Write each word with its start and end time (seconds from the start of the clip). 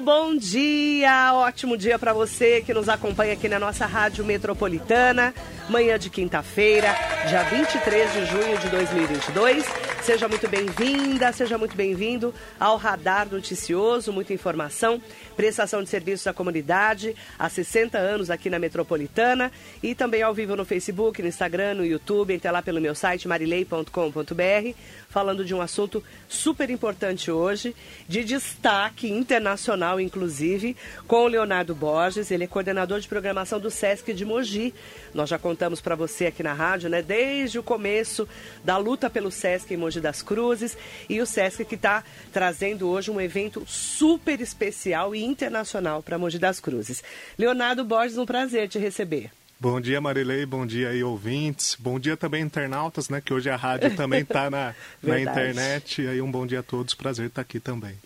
Bom 0.00 0.36
dia, 0.36 1.32
ótimo 1.34 1.76
dia 1.76 1.98
para 1.98 2.12
você 2.12 2.62
que 2.62 2.72
nos 2.72 2.88
acompanha 2.88 3.32
aqui 3.32 3.48
na 3.48 3.58
nossa 3.58 3.84
Rádio 3.84 4.24
Metropolitana. 4.24 5.34
Manhã 5.68 5.98
de 5.98 6.08
quinta-feira, 6.08 6.94
dia 7.28 7.42
23 7.42 8.12
de 8.12 8.26
junho 8.26 8.58
de 8.58 8.68
2022. 8.68 9.64
Seja 10.02 10.26
muito 10.26 10.48
bem-vinda, 10.48 11.30
seja 11.32 11.58
muito 11.58 11.76
bem-vindo 11.76 12.32
ao 12.58 12.78
Radar 12.78 13.28
Noticioso, 13.30 14.10
muita 14.10 14.32
informação, 14.32 15.02
prestação 15.36 15.82
de 15.82 15.90
serviços 15.90 16.26
à 16.26 16.32
comunidade, 16.32 17.14
há 17.38 17.48
60 17.48 17.98
anos 17.98 18.30
aqui 18.30 18.48
na 18.48 18.58
Metropolitana 18.58 19.52
e 19.82 19.94
também 19.94 20.22
ao 20.22 20.32
vivo 20.32 20.56
no 20.56 20.64
Facebook, 20.64 21.20
no 21.20 21.28
Instagram, 21.28 21.74
no 21.74 21.84
YouTube, 21.84 22.32
entre 22.32 22.50
lá 22.50 22.62
pelo 22.62 22.80
meu 22.80 22.94
site 22.94 23.28
marilei.com.br, 23.28 24.74
falando 25.10 25.44
de 25.44 25.54
um 25.54 25.60
assunto 25.60 26.02
super 26.26 26.70
importante 26.70 27.30
hoje, 27.30 27.76
de 28.08 28.24
destaque 28.24 29.10
internacional, 29.10 30.00
inclusive, 30.00 30.74
com 31.06 31.24
o 31.24 31.28
Leonardo 31.28 31.74
Borges, 31.74 32.30
ele 32.30 32.44
é 32.44 32.46
coordenador 32.46 32.98
de 32.98 33.08
programação 33.08 33.60
do 33.60 33.70
SESC 33.70 34.14
de 34.14 34.24
Mogi. 34.24 34.72
Nós 35.12 35.28
já 35.28 35.38
contamos 35.38 35.82
para 35.82 35.94
você 35.94 36.26
aqui 36.26 36.42
na 36.42 36.54
rádio, 36.54 36.88
né, 36.88 37.02
desde 37.02 37.58
o 37.58 37.62
começo 37.62 38.26
da 38.64 38.78
luta 38.78 39.10
pelo 39.10 39.30
SESC 39.30 39.74
em 39.74 39.76
Mogi 39.76 39.97
das 40.00 40.22
Cruzes 40.22 40.76
e 41.08 41.20
o 41.20 41.26
SESC 41.26 41.64
que 41.64 41.74
está 41.74 42.04
trazendo 42.32 42.88
hoje 42.88 43.10
um 43.10 43.20
evento 43.20 43.64
super 43.66 44.40
especial 44.40 45.14
e 45.14 45.22
internacional 45.22 46.02
para 46.02 46.18
Mogi 46.18 46.38
das 46.38 46.60
Cruzes. 46.60 47.02
Leonardo 47.38 47.84
Borges, 47.84 48.18
um 48.18 48.26
prazer 48.26 48.68
te 48.68 48.78
receber. 48.78 49.30
Bom 49.60 49.80
dia, 49.80 50.00
Marilei. 50.00 50.46
Bom 50.46 50.64
dia 50.64 50.90
aí, 50.90 51.02
ouvintes. 51.02 51.76
Bom 51.76 51.98
dia 51.98 52.16
também, 52.16 52.42
internautas, 52.42 53.08
né? 53.08 53.20
Que 53.20 53.34
hoje 53.34 53.50
a 53.50 53.56
rádio 53.56 53.94
também 53.96 54.22
está 54.22 54.48
na, 54.48 54.72
na 55.02 55.18
internet. 55.18 56.02
E 56.02 56.06
aí, 56.06 56.22
um 56.22 56.30
bom 56.30 56.46
dia 56.46 56.60
a 56.60 56.62
todos. 56.62 56.94
Prazer 56.94 57.26
estar 57.26 57.42
aqui 57.42 57.58
também. 57.58 57.96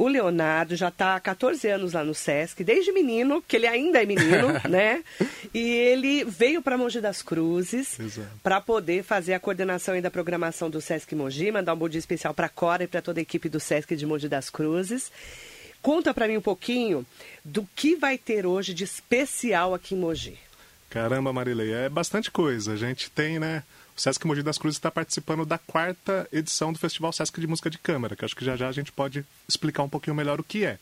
O 0.00 0.08
Leonardo 0.08 0.76
já 0.76 0.88
está 0.88 1.14
há 1.14 1.20
14 1.20 1.68
anos 1.68 1.92
lá 1.92 2.02
no 2.02 2.14
SESC, 2.14 2.64
desde 2.64 2.90
menino, 2.90 3.44
que 3.46 3.54
ele 3.54 3.66
ainda 3.66 4.02
é 4.02 4.06
menino, 4.06 4.48
né? 4.66 5.04
E 5.52 5.60
ele 5.60 6.24
veio 6.24 6.62
para 6.62 6.78
Mogi 6.78 7.02
das 7.02 7.20
Cruzes 7.20 7.98
para 8.42 8.62
poder 8.62 9.02
fazer 9.02 9.34
a 9.34 9.38
coordenação 9.38 10.00
da 10.00 10.10
programação 10.10 10.70
do 10.70 10.80
SESC 10.80 11.14
Mogi, 11.14 11.52
mandar 11.52 11.74
um 11.74 11.76
bom 11.76 11.86
dia 11.86 11.98
especial 11.98 12.32
para 12.32 12.46
a 12.46 12.48
Cora 12.48 12.84
e 12.84 12.86
para 12.86 13.02
toda 13.02 13.20
a 13.20 13.22
equipe 13.22 13.50
do 13.50 13.60
SESC 13.60 13.94
de 13.94 14.06
Mogi 14.06 14.26
das 14.26 14.48
Cruzes. 14.48 15.12
Conta 15.82 16.14
para 16.14 16.26
mim 16.26 16.38
um 16.38 16.40
pouquinho 16.40 17.04
do 17.44 17.68
que 17.76 17.94
vai 17.94 18.16
ter 18.16 18.46
hoje 18.46 18.72
de 18.72 18.84
especial 18.84 19.74
aqui 19.74 19.94
em 19.94 19.98
Mogi. 19.98 20.38
Caramba, 20.88 21.30
Marilei, 21.30 21.74
é 21.74 21.90
bastante 21.90 22.30
coisa. 22.30 22.72
A 22.72 22.76
gente 22.76 23.10
tem, 23.10 23.38
né? 23.38 23.62
O 24.00 24.02
Sesc 24.02 24.26
Mogi 24.26 24.42
das 24.42 24.56
Cruzes 24.56 24.78
está 24.78 24.90
participando 24.90 25.44
da 25.44 25.58
quarta 25.58 26.26
edição 26.32 26.72
do 26.72 26.78
Festival 26.78 27.12
Sesc 27.12 27.38
de 27.38 27.46
Música 27.46 27.68
de 27.68 27.76
Câmara, 27.76 28.16
que 28.16 28.24
acho 28.24 28.34
que 28.34 28.42
já 28.42 28.56
já 28.56 28.66
a 28.66 28.72
gente 28.72 28.90
pode 28.90 29.22
explicar 29.46 29.82
um 29.82 29.90
pouquinho 29.90 30.16
melhor 30.16 30.40
o 30.40 30.42
que 30.42 30.64
é. 30.64 30.78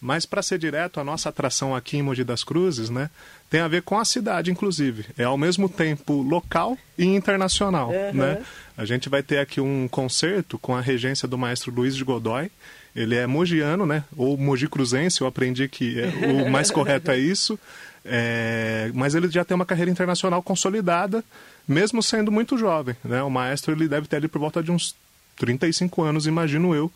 Mas 0.00 0.26
para 0.26 0.42
ser 0.42 0.58
direto, 0.58 0.98
a 0.98 1.04
nossa 1.04 1.28
atração 1.28 1.76
aqui 1.76 1.96
em 1.96 2.02
Mogi 2.02 2.24
das 2.24 2.42
Cruzes, 2.42 2.90
né, 2.90 3.08
tem 3.48 3.60
a 3.60 3.68
ver 3.68 3.82
com 3.82 3.96
a 3.96 4.04
cidade, 4.04 4.50
inclusive. 4.50 5.06
É 5.16 5.22
ao 5.22 5.38
mesmo 5.38 5.68
tempo 5.68 6.22
local 6.22 6.76
e 6.98 7.04
internacional, 7.04 7.90
uhum. 7.90 8.12
né? 8.12 8.42
A 8.76 8.84
gente 8.84 9.08
vai 9.08 9.22
ter 9.22 9.38
aqui 9.38 9.60
um 9.60 9.86
concerto 9.86 10.58
com 10.58 10.74
a 10.74 10.80
regência 10.80 11.28
do 11.28 11.38
maestro 11.38 11.72
Luiz 11.72 11.94
de 11.94 12.02
Godoy. 12.02 12.50
Ele 12.96 13.14
é 13.14 13.28
mogiano, 13.28 13.86
né? 13.86 14.02
Ou 14.16 14.36
mogi 14.36 14.68
cruzense, 14.68 15.20
eu 15.20 15.28
aprendi 15.28 15.68
que 15.68 16.00
é, 16.00 16.08
o 16.32 16.50
mais 16.50 16.68
correto 16.72 17.12
é 17.12 17.16
isso. 17.16 17.56
É, 18.04 18.90
mas 18.92 19.14
ele 19.14 19.28
já 19.28 19.44
tem 19.44 19.54
uma 19.54 19.66
carreira 19.66 19.90
internacional 19.90 20.42
consolidada, 20.42 21.24
mesmo 21.66 22.02
sendo 22.02 22.30
muito 22.30 22.56
jovem. 22.56 22.96
Né? 23.04 23.22
O 23.22 23.30
maestro 23.30 23.72
ele 23.72 23.88
deve 23.88 24.06
ter 24.06 24.16
ali 24.16 24.28
por 24.28 24.38
volta 24.38 24.62
de 24.62 24.70
uns 24.70 24.94
35 25.36 26.02
anos, 26.02 26.26
imagino 26.26 26.74
eu. 26.74 26.90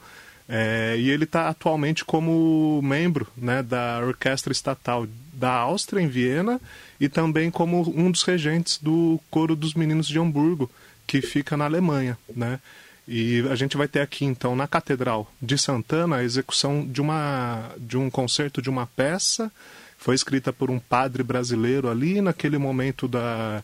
É, 0.49 0.97
e 0.99 1.09
ele 1.09 1.25
está 1.25 1.49
atualmente 1.49 2.05
como 2.05 2.81
membro 2.83 3.27
né, 3.37 3.63
da 3.63 4.01
Orquestra 4.05 4.53
Estatal 4.53 5.07
da 5.33 5.53
Áustria, 5.53 6.03
em 6.03 6.09
Viena, 6.09 6.61
e 6.99 7.09
também 7.09 7.51
como 7.51 7.81
um 7.97 8.11
dos 8.11 8.25
regentes 8.25 8.79
do 8.79 9.21
Coro 9.31 9.55
dos 9.55 9.75
Meninos 9.75 10.09
de 10.09 10.19
Hamburgo, 10.19 10.69
que 11.07 11.23
fica 11.23 11.57
na 11.57 11.67
Alemanha. 11.67 12.19
Né? 12.35 12.59
E 13.07 13.45
a 13.49 13.55
gente 13.55 13.77
vai 13.77 13.87
ter 13.87 14.01
aqui, 14.01 14.25
então, 14.25 14.57
na 14.57 14.67
Catedral 14.67 15.33
de 15.41 15.57
Santana, 15.57 16.17
a 16.17 16.25
execução 16.25 16.85
de, 16.87 17.01
uma, 17.01 17.71
de 17.79 17.97
um 17.97 18.11
concerto 18.11 18.61
de 18.61 18.69
uma 18.69 18.87
peça 18.87 19.53
foi 19.99 20.15
escrita 20.15 20.53
por 20.53 20.71
um 20.71 20.79
padre 20.79 21.23
brasileiro 21.23 21.89
ali 21.89 22.21
naquele 22.21 22.57
momento 22.57 23.07
da 23.07 23.63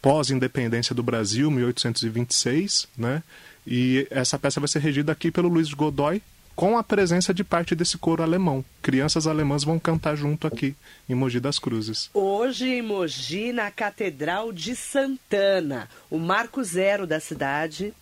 pós-independência 0.00 0.94
do 0.94 1.02
Brasil, 1.02 1.50
1826, 1.50 2.88
né? 2.96 3.22
E 3.66 4.06
essa 4.10 4.38
peça 4.38 4.60
vai 4.60 4.68
ser 4.68 4.78
regida 4.78 5.12
aqui 5.12 5.30
pelo 5.30 5.48
Luiz 5.48 5.72
Godoy, 5.72 6.22
com 6.58 6.76
a 6.76 6.82
presença 6.82 7.32
de 7.32 7.44
parte 7.44 7.74
desse 7.74 7.96
coro 7.96 8.22
alemão. 8.22 8.64
Crianças 8.82 9.28
alemãs 9.28 9.62
vão 9.62 9.78
cantar 9.78 10.16
junto 10.16 10.46
aqui 10.46 10.74
em 11.08 11.14
Mogi 11.14 11.38
das 11.38 11.58
Cruzes. 11.58 12.10
Hoje 12.12 12.66
em 12.66 12.82
Mogi, 12.82 13.52
na 13.52 13.70
Catedral 13.70 14.52
de 14.52 14.74
Santana, 14.74 15.88
o 16.10 16.18
marco 16.18 16.64
zero 16.64 17.06
da 17.06 17.20
cidade 17.20 17.94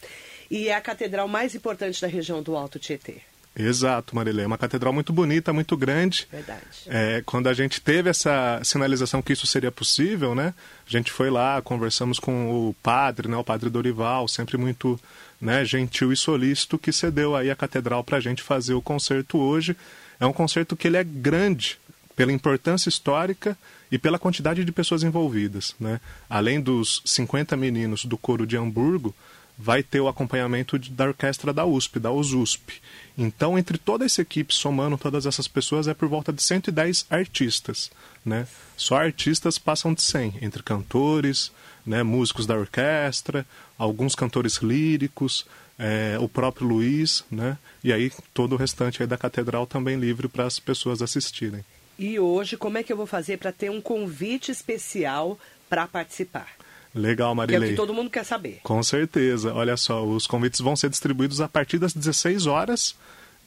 e 0.51 0.69
é 0.69 0.75
a 0.75 0.81
catedral 0.81 1.29
mais 1.29 1.55
importante 1.55 2.01
da 2.01 2.07
região 2.07 2.43
do 2.43 2.57
Alto 2.57 2.79
Tietê. 2.79 3.21
Exato, 3.59 4.15
Marilê. 4.15 4.43
É 4.43 4.47
uma 4.47 4.59
catedral 4.59 4.93
muito 4.93 5.13
bonita, 5.13 5.53
muito 5.53 5.77
grande. 5.77 6.29
Verdade. 6.31 6.61
É, 6.87 7.23
quando 7.25 7.49
a 7.49 7.55
gente 7.55 7.81
teve 7.81 8.11
essa 8.11 8.61
sinalização 8.63 9.23
que 9.23 9.33
isso 9.33 9.47
seria 9.47 9.73
possível, 9.73 10.35
né? 10.35 10.53
A 10.87 10.91
gente 10.91 11.11
foi 11.11 11.31
lá, 11.31 11.63
conversamos 11.63 12.19
com 12.19 12.69
o 12.69 12.75
padre, 12.83 13.29
né? 13.29 13.37
O 13.37 13.45
padre 13.45 13.71
Dorival, 13.71 14.29
sempre 14.29 14.59
muito 14.59 15.01
né, 15.41 15.65
gentil 15.65 16.13
e 16.13 16.17
solícito, 16.17 16.79
que 16.79 16.93
cedeu 16.93 17.35
aí 17.35 17.51
a 17.51 17.57
catedral 17.57 18.05
para 18.05 18.19
a 18.19 18.21
gente 18.21 18.43
fazer 18.43 18.75
o 18.75 18.83
concerto 18.83 19.39
hoje. 19.39 19.75
É 20.21 20.27
um 20.27 20.33
concerto 20.33 20.77
que 20.77 20.87
ele 20.87 20.99
é 20.99 21.05
grande 21.05 21.79
pela 22.15 22.33
importância 22.33 22.89
histórica 22.89 23.57
e 23.91 23.99
pela 23.99 24.19
quantidade 24.19 24.65
de 24.65 24.73
pessoas 24.73 25.03
envolvidas, 25.03 25.75
né? 25.81 26.01
Além 26.29 26.61
dos 26.61 27.01
50 27.05 27.57
meninos 27.57 28.05
do 28.05 28.19
coro 28.19 28.47
de 28.47 28.57
Hamburgo, 28.57 29.15
vai 29.59 29.83
ter 29.83 30.01
o 30.01 30.09
acompanhamento 30.09 30.79
da 30.79 31.07
orquestra 31.07 31.53
da 31.53 31.65
USP, 31.65 31.99
da 31.99 32.13
USUSP. 32.13 32.81
Então, 33.17 33.59
entre 33.59 33.79
toda 33.79 34.05
essa 34.05 34.21
equipe, 34.21 34.55
somando 34.55 34.99
todas 34.99 35.25
essas 35.25 35.49
pessoas, 35.49 35.89
é 35.89 35.95
por 35.95 36.09
volta 36.09 36.33
de 36.33 36.43
110 36.43 37.07
artistas. 37.09 37.91
Né? 38.25 38.47
Só 38.77 38.97
artistas 38.97 39.59
passam 39.59 39.95
de 39.95 40.03
100, 40.03 40.39
entre 40.43 40.63
cantores, 40.63 41.51
né, 41.87 42.03
músicos 42.03 42.47
da 42.47 42.57
orquestra, 42.57 43.47
alguns 43.79 44.15
cantores 44.15 44.57
líricos, 44.57 45.47
é, 45.79 46.17
o 46.21 46.29
próprio 46.29 46.67
Luiz, 46.67 47.25
né? 47.31 47.57
e 47.83 47.93
aí 47.93 48.13
todo 48.35 48.55
o 48.55 48.57
restante 48.57 49.03
aí 49.03 49.07
da 49.07 49.17
catedral 49.17 49.67
também 49.67 49.97
livre 49.97 50.29
para 50.29 50.45
as 50.45 50.59
pessoas 50.59 51.01
assistirem. 51.01 51.65
E 51.99 52.19
hoje, 52.19 52.57
como 52.57 52.77
é 52.77 52.83
que 52.83 52.93
eu 52.93 52.97
vou 52.97 53.07
fazer 53.07 53.39
para 53.39 53.53
ter 53.53 53.71
um 53.71 53.81
convite 53.81 54.51
especial 54.51 55.39
para 55.69 55.87
participar? 55.87 56.56
Legal, 56.97 57.35
Marilei. 57.35 57.61
Que 57.61 57.65
é 57.65 57.69
o 57.69 57.71
que 57.73 57.77
todo 57.77 57.95
mundo 57.95 58.11
quer 58.11 58.25
saber. 58.25 58.61
Com 58.63 58.83
certeza. 58.83 59.53
Olha 59.53 59.77
só, 59.77 60.05
os 60.05 60.27
convites 60.27 60.61
vão 60.61 60.75
ser 60.75 60.89
distribuídos 60.89 61.41
a 61.41 61.49
partir 61.49 61.79
das 61.79 61.93
16 61.93 62.47
horas. 62.47 62.97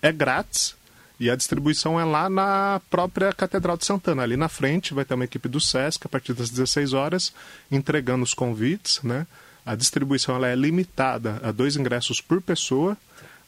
É 0.01 0.11
grátis. 0.11 0.75
E 1.19 1.29
a 1.29 1.35
distribuição 1.35 1.99
é 1.99 2.05
lá 2.05 2.29
na 2.29 2.79
própria 2.89 3.33
Catedral 3.33 3.75
de 3.75 3.85
Santana. 3.85 4.23
Ali 4.23 4.37
na 4.37 4.47
frente 4.47 4.93
vai 4.93 5.03
ter 5.03 5.15
uma 5.15 5.25
equipe 5.25 5.49
do 5.49 5.59
SESC 5.59 6.05
a 6.05 6.09
partir 6.09 6.33
das 6.33 6.49
16 6.49 6.93
horas 6.93 7.33
entregando 7.69 8.23
os 8.23 8.33
convites, 8.33 9.01
né? 9.03 9.27
A 9.65 9.75
distribuição 9.75 10.35
ela 10.35 10.47
é 10.47 10.55
limitada 10.55 11.41
a 11.43 11.51
dois 11.51 11.75
ingressos 11.75 12.21
por 12.21 12.41
pessoa. 12.41 12.95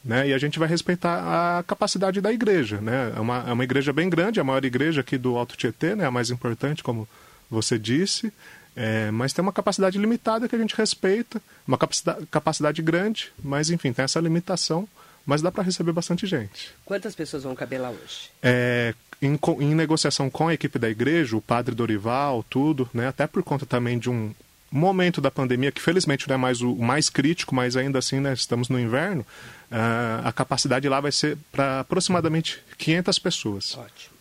Né? 0.04 0.28
E 0.28 0.34
a 0.34 0.38
gente 0.38 0.58
vai 0.58 0.68
respeitar 0.68 1.58
a 1.58 1.62
capacidade 1.62 2.20
da 2.20 2.32
igreja, 2.32 2.80
né? 2.80 3.12
É 3.16 3.20
uma, 3.20 3.44
é 3.48 3.52
uma 3.52 3.62
igreja 3.62 3.92
bem 3.92 4.10
grande, 4.10 4.40
a 4.40 4.44
maior 4.44 4.64
igreja 4.64 5.00
aqui 5.00 5.16
do 5.16 5.36
Alto 5.36 5.56
Tietê, 5.56 5.94
né? 5.94 6.04
A 6.04 6.10
mais 6.10 6.28
importante, 6.28 6.82
como 6.82 7.08
você 7.48 7.78
disse. 7.78 8.32
É, 8.74 9.10
mas 9.10 9.32
tem 9.32 9.42
uma 9.42 9.52
capacidade 9.52 9.98
limitada 9.98 10.48
que 10.48 10.56
a 10.56 10.58
gente 10.58 10.74
respeita, 10.74 11.40
uma 11.66 11.76
capacidade, 11.76 12.26
capacidade 12.26 12.82
grande, 12.82 13.32
mas 13.42 13.70
enfim, 13.70 13.92
tem 13.92 14.04
essa 14.04 14.18
limitação, 14.18 14.88
mas 15.26 15.42
dá 15.42 15.52
para 15.52 15.62
receber 15.62 15.92
bastante 15.92 16.26
gente. 16.26 16.70
Quantas 16.84 17.14
pessoas 17.14 17.42
vão 17.42 17.54
caber 17.54 17.80
lá 17.80 17.90
hoje? 17.90 18.30
É, 18.42 18.94
em, 19.20 19.38
em, 19.60 19.74
negociação 19.74 20.30
com 20.30 20.48
a 20.48 20.54
equipe 20.54 20.78
da 20.78 20.88
igreja, 20.88 21.36
o 21.36 21.40
padre 21.40 21.74
Dorival, 21.74 22.44
tudo, 22.48 22.88
né, 22.94 23.08
até 23.08 23.26
por 23.26 23.42
conta 23.42 23.66
também 23.66 23.98
de 23.98 24.10
um 24.10 24.34
momento 24.70 25.20
da 25.20 25.30
pandemia, 25.30 25.70
que 25.70 25.82
felizmente 25.82 26.26
não 26.26 26.34
é 26.34 26.38
mais 26.38 26.62
o 26.62 26.74
mais 26.74 27.10
crítico, 27.10 27.54
mas 27.54 27.76
ainda 27.76 27.98
assim 27.98 28.20
né, 28.20 28.32
estamos 28.32 28.70
no 28.70 28.80
inverno, 28.80 29.20
uh, 29.70 30.26
a 30.26 30.32
capacidade 30.32 30.88
lá 30.88 30.98
vai 30.98 31.12
ser 31.12 31.36
para 31.52 31.80
aproximadamente 31.80 32.58
500 32.78 33.18
pessoas. 33.18 33.76
Ótimo. 33.76 34.11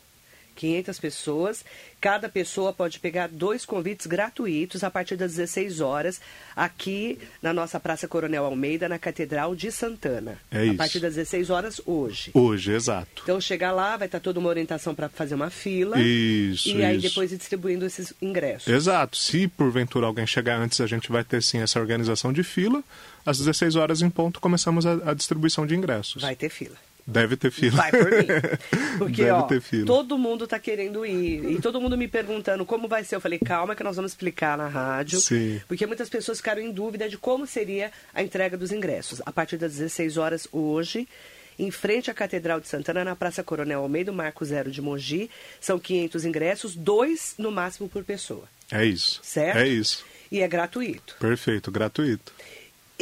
500 0.62 1.00
pessoas. 1.00 1.66
Cada 2.00 2.30
pessoa 2.30 2.72
pode 2.72 3.00
pegar 3.00 3.28
dois 3.28 3.66
convites 3.66 4.06
gratuitos 4.06 4.84
a 4.84 4.92
partir 4.92 5.16
das 5.16 5.36
16 5.36 5.82
horas 5.82 6.22
aqui 6.56 7.18
na 7.42 7.52
nossa 7.52 7.80
Praça 7.80 8.08
Coronel 8.08 8.46
Almeida, 8.46 8.88
na 8.88 9.00
Catedral 9.00 9.56
de 9.56 9.72
Santana. 9.72 10.38
É 10.52 10.66
isso. 10.66 10.74
A 10.74 10.78
partir 10.78 11.00
das 11.00 11.16
16 11.16 11.50
horas 11.50 11.82
hoje. 11.84 12.30
Hoje, 12.36 12.74
exato. 12.74 13.24
Então 13.24 13.42
chegar 13.42 13.72
lá, 13.72 13.98
vai 13.98 14.08
estar 14.08 14.20
toda 14.20 14.40
uma 14.40 14.50
orientação 14.50 14.94
para 14.94 15.10
fazer 15.10 15.34
uma 15.34 15.50
fila. 15.50 16.00
Isso. 16.00 16.70
E 16.70 16.86
aí 16.86 16.98
isso. 16.98 17.10
depois 17.10 17.32
ir 17.32 17.38
distribuindo 17.38 17.84
esses 17.84 18.14
ingressos. 18.22 18.72
Exato. 18.72 19.18
Se 19.18 19.48
porventura 19.48 20.06
alguém 20.06 20.28
chegar 20.28 20.60
antes, 20.60 20.80
a 20.80 20.86
gente 20.86 21.12
vai 21.12 21.24
ter 21.24 21.42
sim 21.42 21.60
essa 21.60 21.80
organização 21.80 22.32
de 22.32 22.44
fila. 22.44 22.84
Às 23.26 23.40
16 23.40 23.76
horas 23.76 24.02
em 24.04 24.10
ponto 24.10 24.40
começamos 24.40 24.86
a, 24.86 25.12
a 25.12 25.14
distribuição 25.16 25.66
de 25.66 25.76
ingressos. 25.76 26.22
Vai 26.22 26.36
ter 26.36 26.50
fila. 26.50 26.76
Deve 27.06 27.36
ter 27.36 27.52
fila. 27.52 27.78
Vai 27.78 27.92
por 27.92 28.12
mim. 28.12 28.28
Porque, 28.98 29.24
Deve 29.24 29.32
ó, 29.32 29.42
ter 29.44 29.62
fila. 29.62 29.86
todo 29.86 30.18
mundo 30.18 30.48
tá 30.48 30.60
querendo 30.60 31.06
ir. 31.06 31.52
E 31.52 31.62
todo 31.62 31.82
mundo 31.82 31.98
me 31.98 32.08
perguntando 32.08 32.66
como 32.66 32.88
vai 32.88 33.04
ser. 33.04 33.16
Eu 33.16 33.22
falei, 33.22 33.40
calma 33.40 33.76
que 33.76 33.84
nós 33.84 33.96
vamos 33.96 34.12
explicar 34.12 34.58
na 34.58 34.68
rádio. 34.68 35.20
Sim. 35.20 35.60
Porque 35.68 35.86
muitas 35.86 36.10
pessoas 36.10 36.38
ficaram 36.38 36.62
em 36.62 36.72
dúvida 36.72 37.10
de 37.10 37.18
como 37.18 37.46
seria 37.48 37.92
a 38.14 38.22
entrega 38.22 38.56
dos 38.58 38.72
ingressos. 38.72 39.22
A 39.26 39.32
partir 39.32 39.58
das 39.58 39.74
16 39.74 40.18
horas 40.18 40.48
hoje, 40.52 41.08
em 41.58 41.72
frente 41.72 42.10
à 42.10 42.14
Catedral 42.14 42.60
de 42.60 42.68
Santana, 42.68 43.04
na 43.04 43.16
Praça 43.16 43.44
Coronel 43.44 43.82
Almeida, 43.82 44.12
Marco 44.12 44.46
Zero 44.46 44.72
de 44.72 44.82
Mogi, 44.82 45.30
são 45.60 45.80
500 45.80 46.26
ingressos, 46.26 46.76
dois 46.76 47.34
no 47.38 47.52
máximo 47.52 47.90
por 47.90 48.04
pessoa. 48.04 48.44
É 48.72 48.86
isso. 48.86 49.20
Certo? 49.24 49.58
É 49.58 49.68
isso. 49.68 50.06
E 50.32 50.40
é 50.42 50.48
gratuito. 50.48 51.18
Perfeito, 51.20 51.70
gratuito. 51.72 52.32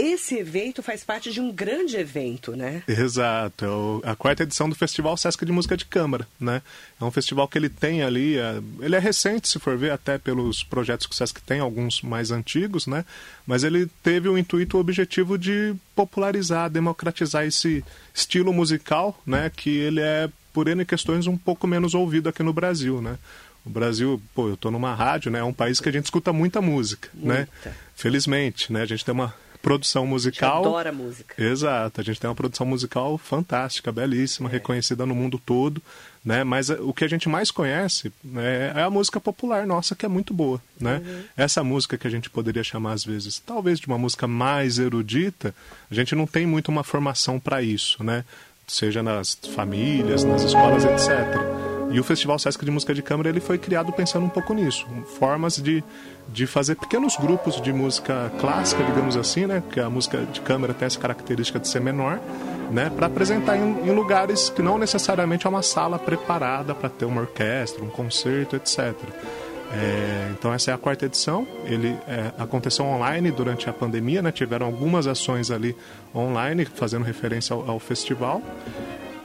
Esse 0.01 0.37
evento 0.37 0.81
faz 0.81 1.03
parte 1.03 1.29
de 1.29 1.41
um 1.41 1.51
grande 1.51 1.97
evento, 1.97 2.55
né? 2.55 2.81
Exato, 2.87 4.01
é 4.05 4.09
a 4.11 4.15
quarta 4.15 4.43
edição 4.43 4.69
do 4.69 4.75
Festival 4.75 5.17
Sesc 5.17 5.45
de 5.45 5.51
Música 5.51 5.75
de 5.75 5.83
Câmara, 5.83 6.25
né? 6.39 6.61
É 7.01 7.03
um 7.03 7.11
festival 7.11 7.49
que 7.49 7.57
ele 7.57 7.67
tem 7.67 8.01
ali, 8.01 8.37
é- 8.37 8.61
ele 8.79 8.95
é 8.95 8.99
recente, 8.99 9.49
se 9.49 9.59
for 9.59 9.77
ver, 9.77 9.91
até 9.91 10.17
pelos 10.17 10.63
projetos 10.63 11.05
que 11.05 11.13
o 11.13 11.17
Sesc 11.17 11.41
tem, 11.41 11.59
alguns 11.59 12.01
mais 12.01 12.31
antigos, 12.31 12.87
né? 12.87 13.03
Mas 13.45 13.65
ele 13.65 13.87
teve 14.01 14.29
o 14.29 14.37
intuito, 14.37 14.77
o 14.77 14.79
objetivo 14.79 15.37
de 15.37 15.75
popularizar, 15.93 16.69
democratizar 16.69 17.45
esse 17.45 17.83
estilo 18.13 18.53
musical, 18.53 19.21
né? 19.25 19.51
Que 19.53 19.69
ele 19.69 19.99
é, 19.99 20.29
por 20.53 20.69
N 20.69 20.85
questões, 20.85 21.27
um 21.27 21.37
pouco 21.37 21.67
menos 21.67 21.93
ouvido 21.93 22.29
aqui 22.29 22.41
no 22.41 22.53
Brasil, 22.53 23.01
né? 23.01 23.17
O 23.65 23.69
Brasil, 23.69 24.21
pô, 24.33 24.47
eu 24.47 24.55
tô 24.55 24.71
numa 24.71 24.95
rádio, 24.95 25.29
né? 25.29 25.39
É 25.39 25.43
um 25.43 25.51
país 25.53 25.81
que 25.81 25.89
a 25.89 25.91
gente 25.91 26.05
escuta 26.05 26.31
muita 26.31 26.61
música, 26.61 27.09
né? 27.13 27.49
Muita. 27.63 27.75
Felizmente, 27.93 28.71
né? 28.71 28.81
A 28.83 28.85
gente 28.85 29.03
tem 29.03 29.13
uma 29.13 29.35
produção 29.61 30.03
A 30.03 30.05
gente 30.05 30.11
musical... 30.11 30.65
adora 30.65 30.91
música. 30.91 31.41
Exato, 31.41 32.01
a 32.01 32.03
gente 32.03 32.19
tem 32.19 32.29
uma 32.29 32.35
produção 32.35 32.65
musical 32.65 33.17
fantástica, 33.17 33.91
belíssima, 33.91 34.49
reconhecida 34.49 35.05
no 35.05 35.13
mundo 35.13 35.39
todo, 35.43 35.81
né? 36.23 36.43
Mas 36.43 36.69
eh, 36.69 36.77
o 36.79 36.93
que 36.93 37.03
a 37.03 37.07
gente 37.07 37.27
mais 37.27 37.51
conhece 37.51 38.11
né, 38.23 38.73
é 38.75 38.83
a 38.83 38.89
música 38.89 39.19
popular 39.19 39.65
nossa, 39.65 39.95
que 39.95 40.05
é 40.05 40.09
muito 40.09 40.33
boa, 40.33 40.61
né? 40.79 41.01
Essa 41.35 41.63
música 41.63 41.97
que 41.97 42.07
a 42.07 42.11
gente 42.11 42.29
poderia 42.29 42.63
chamar 42.63 42.93
às 42.93 43.03
vezes, 43.03 43.39
talvez 43.39 43.79
de 43.79 43.87
uma 43.87 43.97
música 43.97 44.27
mais 44.27 44.79
erudita, 44.79 45.53
a 45.89 45.93
gente 45.93 46.15
não 46.15 46.25
tem 46.25 46.45
muito 46.45 46.69
uma 46.69 46.83
formação 46.83 47.39
para 47.39 47.61
isso, 47.61 48.03
né? 48.03 48.23
Seja 48.67 49.01
nas 49.01 49.37
famílias, 49.55 50.23
nas 50.23 50.43
escolas, 50.43 50.85
etc. 50.85 51.58
E 51.91 51.99
o 51.99 52.03
Festival 52.03 52.37
Sesc 52.37 52.63
de 52.63 52.69
Música 52.69 52.93
de 52.93 53.01
Câmara 53.01 53.29
ele 53.29 53.39
foi 53.39 53.57
criado 53.57 53.91
pensando 53.91 54.25
um 54.25 54.29
pouco 54.29 54.53
nisso, 54.53 54.85
formas 55.17 55.57
de, 55.57 55.83
de 56.27 56.45
fazer 56.45 56.75
pequenos 56.75 57.17
grupos 57.17 57.59
de 57.59 57.73
música 57.73 58.31
clássica, 58.39 58.83
digamos 58.83 59.17
assim, 59.17 59.47
né? 59.47 59.61
Porque 59.61 59.79
a 59.79 59.89
música 59.89 60.19
de 60.31 60.39
câmara 60.41 60.73
tem 60.73 60.85
essa 60.85 60.99
característica 60.99 61.59
de 61.59 61.67
ser 61.67 61.81
menor, 61.81 62.19
né? 62.69 62.91
Para 62.95 63.07
apresentar 63.07 63.57
em, 63.57 63.87
em 63.87 63.91
lugares 63.91 64.49
que 64.49 64.61
não 64.61 64.77
necessariamente 64.77 65.47
é 65.47 65.49
uma 65.49 65.63
sala 65.63 65.97
preparada 65.97 66.75
para 66.75 66.89
ter 66.89 67.05
uma 67.05 67.21
orquestra, 67.21 67.83
um 67.83 67.89
concerto, 67.89 68.55
etc. 68.55 68.93
É, 69.71 70.31
então 70.31 70.53
essa 70.53 70.71
é 70.71 70.73
a 70.73 70.77
quarta 70.77 71.05
edição. 71.05 71.47
Ele 71.65 71.97
é, 72.07 72.31
aconteceu 72.37 72.85
online 72.85 73.31
durante 73.31 73.67
a 73.67 73.73
pandemia, 73.73 74.21
né? 74.21 74.31
Tiveram 74.31 74.67
algumas 74.67 75.07
ações 75.07 75.49
ali 75.49 75.75
online 76.13 76.65
fazendo 76.65 77.03
referência 77.03 77.55
ao, 77.55 77.67
ao 77.67 77.79
festival. 77.79 78.41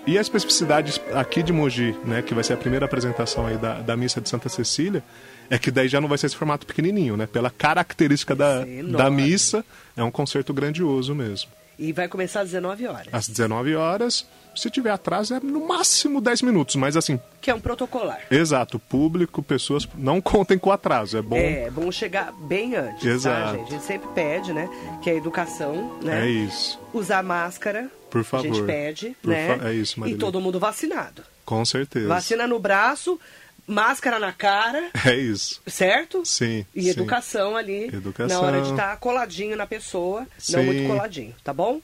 E 0.07 0.19
a 0.19 0.21
especificidade 0.21 1.01
aqui 1.15 1.43
de 1.43 1.53
Mogi, 1.53 1.97
né, 2.05 2.21
que 2.21 2.35
vai 2.35 2.45
ser 2.45 2.53
a 2.53 2.57
primeira 2.59 2.85
apresentação 2.85 3.47
aí 3.47 3.57
da, 3.57 3.81
da 3.81 3.97
missa 3.97 4.21
de 4.21 4.29
Santa 4.29 4.51
Cecília, 4.51 5.03
é 5.49 5.59
que 5.59 5.71
daí 5.71 5.89
já 5.89 6.01
não 6.01 6.09
vai 6.09 6.19
ser 6.19 6.27
esse 6.27 6.37
formato 6.37 6.67
pequenininho, 6.67 7.17
né? 7.17 7.27
Pela 7.27 7.51
característica 7.51 8.35
da, 8.35 8.65
da 8.97 9.11
missa, 9.11 9.65
é 9.97 10.03
um 10.03 10.11
concerto 10.11 10.53
grandioso 10.53 11.15
mesmo. 11.15 11.51
E 11.79 11.93
vai 11.93 12.07
começar 12.09 12.41
às 12.41 12.47
19 12.51 12.87
horas. 12.87 13.09
Às 13.13 13.29
19 13.29 13.75
horas, 13.75 14.27
se 14.55 14.71
tiver 14.71 14.91
atraso, 14.91 15.35
é 15.35 15.41
no 15.41 15.67
máximo 15.67 16.21
10 16.21 16.43
minutos, 16.43 16.77
mas 16.77 16.97
assim, 16.97 17.19
Que 17.41 17.51
é 17.51 17.55
um 17.55 17.61
protocolar. 17.61 18.21
exato, 18.31 18.79
público, 18.79 19.43
pessoas, 19.43 19.89
não 19.97 20.21
contem 20.21 20.57
com 20.57 20.71
atraso, 20.71 21.17
é 21.19 21.23
bom. 21.23 21.37
É, 21.37 21.69
bom 21.71 21.91
chegar 21.91 22.33
bem 22.33 22.77
antes, 22.77 23.05
Exato. 23.05 23.41
tá, 23.53 23.57
gente? 23.57 23.69
A 23.69 23.71
gente 23.73 23.85
sempre 23.85 24.09
pede, 24.15 24.53
né? 24.53 24.69
Que 25.03 25.11
é 25.11 25.15
a 25.15 25.17
educação, 25.17 25.99
né? 26.03 26.27
É 26.27 26.31
isso. 26.31 26.79
Usar 26.93 27.23
máscara. 27.23 27.91
Por 28.11 28.21
A 28.21 28.39
gente 28.43 28.53
favor. 28.53 28.67
pede, 28.67 29.17
Por 29.21 29.31
né? 29.31 29.59
fa- 29.59 29.69
é 29.69 29.75
isso, 29.75 29.97
E 29.97 30.01
Marília. 30.01 30.21
todo 30.21 30.41
mundo 30.41 30.61
vacinado. 30.61 31.23
Com 31.45 31.65
certeza. 31.65 32.07
Vacina 32.07 32.47
no 32.47 32.59
braço, 32.61 33.19
máscara 33.67 34.19
na 34.19 34.33
cara, 34.33 34.91
É 35.07 35.15
isso. 35.15 35.61
certo? 35.67 36.25
Sim. 36.25 36.65
E 36.75 36.83
sim. 36.83 36.89
educação 36.91 37.57
ali 37.57 37.85
Educação. 37.87 38.41
na 38.43 38.47
hora 38.47 38.61
de 38.63 38.71
estar 38.71 38.97
coladinho 38.99 39.57
na 39.57 39.67
pessoa, 39.67 40.21
não 40.21 40.27
Sim. 40.61 40.63
muito 40.67 40.87
coladinho, 40.87 41.35
tá 41.43 41.53
bom? 41.53 41.81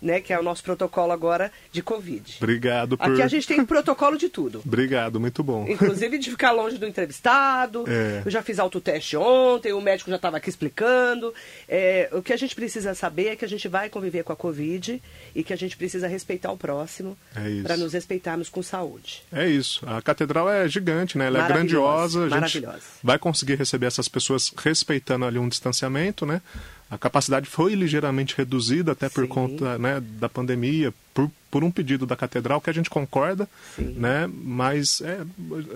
Né? 0.00 0.20
Que 0.20 0.32
é 0.32 0.38
o 0.38 0.42
nosso 0.42 0.62
protocolo 0.62 1.12
agora 1.12 1.52
de 1.70 1.82
Covid. 1.82 2.36
Obrigado 2.38 2.96
por. 2.96 3.10
Aqui 3.10 3.22
a 3.22 3.28
gente 3.28 3.46
tem 3.46 3.64
protocolo 3.64 4.16
de 4.16 4.28
tudo. 4.28 4.62
Obrigado, 4.64 5.20
muito 5.20 5.42
bom. 5.42 5.66
Inclusive 5.68 6.18
de 6.18 6.30
ficar 6.30 6.52
longe 6.52 6.78
do 6.78 6.86
entrevistado. 6.86 7.84
É. 7.86 8.22
Eu 8.24 8.30
já 8.30 8.42
fiz 8.42 8.58
autoteste 8.58 9.16
ontem, 9.16 9.72
o 9.72 9.80
médico 9.80 10.10
já 10.10 10.16
estava 10.16 10.38
aqui 10.38 10.48
explicando. 10.48 11.34
É, 11.68 12.08
o 12.12 12.22
que 12.22 12.32
a 12.32 12.36
gente 12.36 12.54
precisa 12.54 12.94
saber 12.94 13.28
é 13.28 13.36
que 13.36 13.44
a 13.44 13.48
gente 13.48 13.68
vai 13.68 13.88
conviver 13.88 14.24
com 14.24 14.32
a 14.32 14.36
Covid 14.36 15.02
e 15.34 15.44
que 15.44 15.52
a 15.52 15.56
gente 15.56 15.76
precisa 15.76 16.08
respeitar 16.08 16.50
o 16.50 16.56
próximo 16.56 17.16
É 17.34 17.62
para 17.62 17.76
nos 17.76 17.92
respeitarmos 17.92 18.48
com 18.48 18.62
saúde. 18.62 19.22
É 19.32 19.46
isso. 19.46 19.84
A 19.86 20.00
catedral 20.00 20.48
é 20.50 20.68
gigante, 20.68 21.18
né? 21.18 21.26
Ela 21.26 21.44
é 21.44 21.48
grandiosa. 21.48 22.20
A 22.20 22.22
gente 22.22 22.30
maravilhosa. 22.32 22.82
vai 23.02 23.18
conseguir 23.18 23.56
receber 23.56 23.86
essas 23.86 24.08
pessoas 24.08 24.52
respeitando 24.56 25.24
ali 25.24 25.38
um 25.38 25.48
distanciamento, 25.48 26.24
né? 26.24 26.40
A 26.90 26.98
capacidade 26.98 27.48
foi 27.48 27.74
ligeiramente 27.74 28.34
reduzida 28.36 28.92
até 28.92 29.08
por 29.08 29.24
Sim. 29.24 29.28
conta 29.28 29.78
né, 29.78 30.02
da 30.18 30.28
pandemia, 30.28 30.92
por, 31.14 31.30
por 31.48 31.62
um 31.62 31.70
pedido 31.70 32.04
da 32.04 32.16
catedral 32.16 32.60
que 32.60 32.68
a 32.68 32.72
gente 32.72 32.90
concorda, 32.90 33.48
Sim. 33.76 33.94
né? 33.96 34.28
Mas 34.32 35.00
é, 35.00 35.20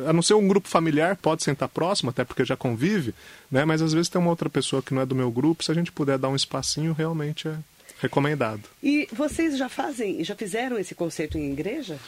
a 0.08 0.12
não 0.12 0.22
ser 0.22 0.34
um 0.34 0.48
grupo 0.48 0.68
familiar 0.68 1.16
pode 1.16 1.44
sentar 1.44 1.68
próximo, 1.68 2.10
até 2.10 2.24
porque 2.24 2.44
já 2.44 2.56
convive, 2.56 3.14
né? 3.48 3.64
Mas 3.64 3.80
às 3.80 3.92
vezes 3.92 4.08
tem 4.08 4.20
uma 4.20 4.30
outra 4.30 4.50
pessoa 4.50 4.82
que 4.82 4.92
não 4.92 5.02
é 5.02 5.06
do 5.06 5.14
meu 5.14 5.30
grupo, 5.30 5.62
se 5.62 5.70
a 5.70 5.74
gente 5.74 5.92
puder 5.92 6.18
dar 6.18 6.28
um 6.28 6.36
espacinho, 6.36 6.92
realmente 6.92 7.46
é 7.46 7.56
recomendado. 8.00 8.62
E 8.82 9.08
vocês 9.12 9.56
já 9.56 9.68
fazem, 9.68 10.22
já 10.24 10.34
fizeram 10.34 10.78
esse 10.78 10.94
concerto 10.94 11.38
em 11.38 11.52
igreja? 11.52 11.98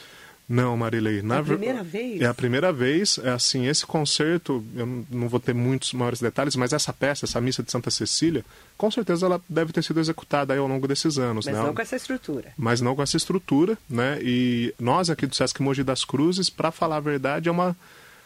Não, 0.49 0.77
Marilei. 0.77 1.21
Na 1.21 1.35
É 1.35 1.39
a 1.39 1.43
primeira 1.43 1.83
vez? 1.83 2.21
É 2.21 2.25
a 2.25 2.33
primeira 2.33 2.71
vez. 2.71 3.19
É 3.21 3.31
assim, 3.31 3.67
esse 3.67 3.85
concerto, 3.85 4.63
eu 4.75 4.85
não- 4.85 5.05
não 5.11 5.27
vou 5.29 5.39
ter 5.41 5.53
muitos 5.53 5.91
maiores 5.91 6.21
detalhes, 6.21 6.55
mas 6.55 6.71
essa 6.71 6.93
peça, 6.93 7.25
essa 7.25 7.41
missa 7.41 7.61
de 7.61 7.69
Santa 7.69 7.91
Cecília, 7.91 8.45
com 8.77 8.89
certeza 8.89 9.25
ela 9.25 9.41
deve 9.49 9.73
ter 9.73 9.83
sido 9.83 9.99
executada 9.99 10.53
aí 10.53 10.59
ao 10.59 10.67
longo 10.67 10.87
desses 10.87 11.17
anos, 11.17 11.45
Mas 11.45 11.55
né? 11.55 11.61
não 11.61 11.73
com 11.73 11.81
essa 11.81 11.97
estrutura. 11.97 12.53
Mas 12.57 12.79
não 12.79 12.95
com 12.95 13.03
essa 13.03 13.17
estrutura, 13.17 13.77
né? 13.89 14.19
E 14.21 14.73
nós 14.79 15.09
aqui 15.09 15.27
do 15.27 15.35
Sesc 15.35 15.61
Mogi 15.61 15.83
das 15.83 16.05
Cruzes, 16.05 16.49
para 16.49 16.71
falar 16.71 16.97
a 16.97 17.01
verdade, 17.01 17.49
é 17.49 17.51
uma 17.51 17.75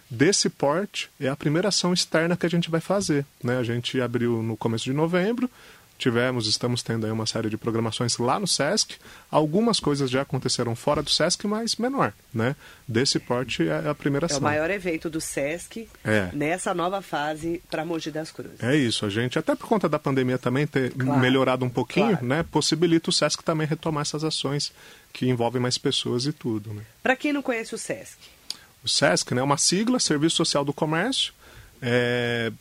desse 0.10 0.48
porte, 0.50 1.10
é 1.20 1.28
a 1.28 1.36
primeira 1.36 1.70
ação 1.70 1.92
externa 1.94 2.36
que 2.38 2.46
a 2.46 2.50
gente 2.50 2.70
vai 2.70 2.82
fazer, 2.82 3.26
né? 3.44 3.58
A 3.58 3.64
gente 3.64 4.00
abriu 4.00 4.44
no 4.44 4.56
começo 4.56 4.84
de 4.84 4.94
novembro, 4.94 5.50
tivemos, 6.02 6.48
estamos 6.48 6.82
tendo 6.82 7.06
aí 7.06 7.12
uma 7.12 7.26
série 7.28 7.50
de 7.50 7.58
programações 7.58 8.18
lá 8.18 8.40
no 8.40 8.48
Sesc. 8.48 8.96
Algumas 9.30 9.80
coisas 9.80 10.10
já 10.10 10.24
aconteceram 10.24 10.76
fora 10.76 11.04
do 11.04 11.10
Sesc, 11.10 11.46
mas 11.46 11.76
menor, 11.76 12.12
né? 12.34 12.56
Desse 12.88 13.20
porte 13.20 13.68
é 13.68 13.88
a 13.88 13.94
primeira 13.94 14.26
É 14.26 14.28
ação. 14.28 14.40
o 14.40 14.42
maior 14.42 14.70
evento 14.72 15.10
do 15.10 15.22
SESC 15.22 15.88
É. 16.04 16.30
nessa 16.34 16.74
nova 16.74 17.02
fase 17.02 17.62
para 17.70 17.86
Mogi 17.86 18.10
das 18.10 18.32
Cruzes. 18.32 18.62
É 18.62 18.76
isso, 18.76 19.06
a 19.06 19.10
gente, 19.10 19.38
até 19.38 19.56
por 19.56 19.68
conta 19.68 19.88
da 19.88 20.00
pandemia 20.00 20.38
também 20.40 20.66
ter 20.66 20.92
Claro, 20.92 21.20
melhorado 21.22 21.64
um 21.64 21.70
pouquinho, 21.70 22.10
claro. 22.18 22.26
né? 22.26 22.44
Possibilita 22.52 23.10
o 23.12 23.14
Sesc 23.14 23.44
também 23.44 23.68
retomar 23.68 24.02
essas 24.02 24.24
ações 24.24 24.74
que 25.14 25.30
envolvem 25.30 25.62
mais 25.62 25.78
pessoas 25.78 26.26
e 26.26 26.34
tudo, 26.34 26.74
né? 26.74 26.82
Para 27.04 27.16
quem 27.16 27.32
não 27.32 27.42
conhece 27.44 27.76
o 27.76 27.78
SESC, 27.78 28.18
O 28.84 28.88
SESC 28.90 29.36
né, 29.36 29.42
é 29.42 29.44
uma 29.44 29.58
sigla, 29.58 30.00
Serviço 30.00 30.38
Social 30.38 30.66
do 30.66 30.74
Comércio, 30.74 31.34
é, 31.80 32.52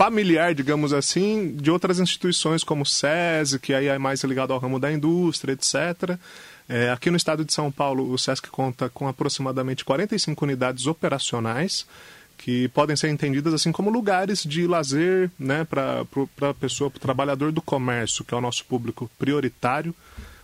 familiar, 0.00 0.54
digamos 0.54 0.94
assim, 0.94 1.54
de 1.54 1.70
outras 1.70 2.00
instituições 2.00 2.64
como 2.64 2.84
o 2.84 2.86
SESI, 2.86 3.58
que 3.58 3.74
aí 3.74 3.86
é 3.86 3.98
mais 3.98 4.24
ligado 4.24 4.50
ao 4.50 4.58
ramo 4.58 4.80
da 4.80 4.90
indústria, 4.90 5.52
etc. 5.52 6.18
É, 6.66 6.90
aqui 6.90 7.10
no 7.10 7.18
estado 7.18 7.44
de 7.44 7.52
São 7.52 7.70
Paulo, 7.70 8.10
o 8.10 8.16
SESC 8.16 8.48
conta 8.48 8.88
com 8.88 9.06
aproximadamente 9.06 9.84
45 9.84 10.42
unidades 10.42 10.86
operacionais, 10.86 11.86
que 12.38 12.66
podem 12.68 12.96
ser 12.96 13.10
entendidas 13.10 13.52
assim 13.52 13.70
como 13.70 13.90
lugares 13.90 14.42
de 14.42 14.66
lazer 14.66 15.30
né, 15.38 15.66
para 15.66 16.00
a 16.48 16.54
pessoa, 16.54 16.88
para 16.88 16.96
o 16.96 17.00
trabalhador 17.02 17.52
do 17.52 17.60
comércio, 17.60 18.24
que 18.24 18.32
é 18.32 18.38
o 18.38 18.40
nosso 18.40 18.64
público 18.64 19.10
prioritário 19.18 19.94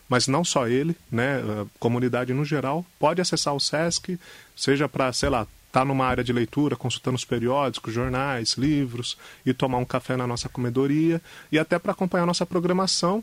mas 0.08 0.28
não 0.28 0.44
só 0.44 0.68
ele, 0.68 0.96
né, 1.10 1.38
a 1.40 1.66
comunidade 1.80 2.32
no 2.32 2.44
geral, 2.44 2.86
pode 2.96 3.20
acessar 3.20 3.52
o 3.54 3.58
SESC, 3.58 4.18
seja 4.54 4.88
para, 4.88 5.12
sei 5.12 5.28
lá, 5.28 5.48
estar 5.66 5.80
tá 5.80 5.84
numa 5.84 6.06
área 6.06 6.24
de 6.24 6.32
leitura, 6.32 6.76
consultando 6.76 7.16
os 7.16 7.24
periódicos, 7.24 7.92
jornais, 7.92 8.54
livros, 8.54 9.16
e 9.44 9.52
tomar 9.52 9.78
um 9.78 9.84
café 9.84 10.16
na 10.16 10.26
nossa 10.26 10.48
comedoria, 10.48 11.20
e 11.50 11.58
até 11.58 11.78
para 11.78 11.92
acompanhar 11.92 12.24
a 12.24 12.26
nossa 12.26 12.46
programação, 12.46 13.22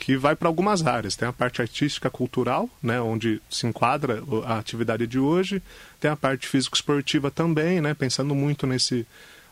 que 0.00 0.16
vai 0.16 0.34
para 0.34 0.48
algumas 0.48 0.86
áreas. 0.86 1.14
Tem 1.14 1.28
a 1.28 1.32
parte 1.32 1.60
artística 1.60 2.08
cultural, 2.08 2.68
né, 2.82 3.00
onde 3.00 3.40
se 3.50 3.66
enquadra 3.66 4.22
a 4.46 4.58
atividade 4.58 5.06
de 5.06 5.18
hoje, 5.18 5.62
tem 6.00 6.10
a 6.10 6.16
parte 6.16 6.48
físico-esportiva 6.48 7.30
também, 7.30 7.80
né, 7.82 7.92
pensando 7.92 8.34
muito 8.34 8.66
nesse 8.66 9.06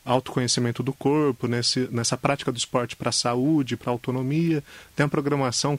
autoconhecimento 0.04 0.82
do 0.82 0.92
corpo, 0.92 1.46
nesse, 1.46 1.86
nessa 1.92 2.16
prática 2.16 2.50
do 2.50 2.56
esporte 2.56 2.96
para 2.96 3.10
a 3.10 3.12
saúde, 3.12 3.76
para 3.76 3.90
a 3.90 3.92
autonomia. 3.92 4.64
Tem 4.96 5.04
a 5.04 5.08
programação 5.08 5.78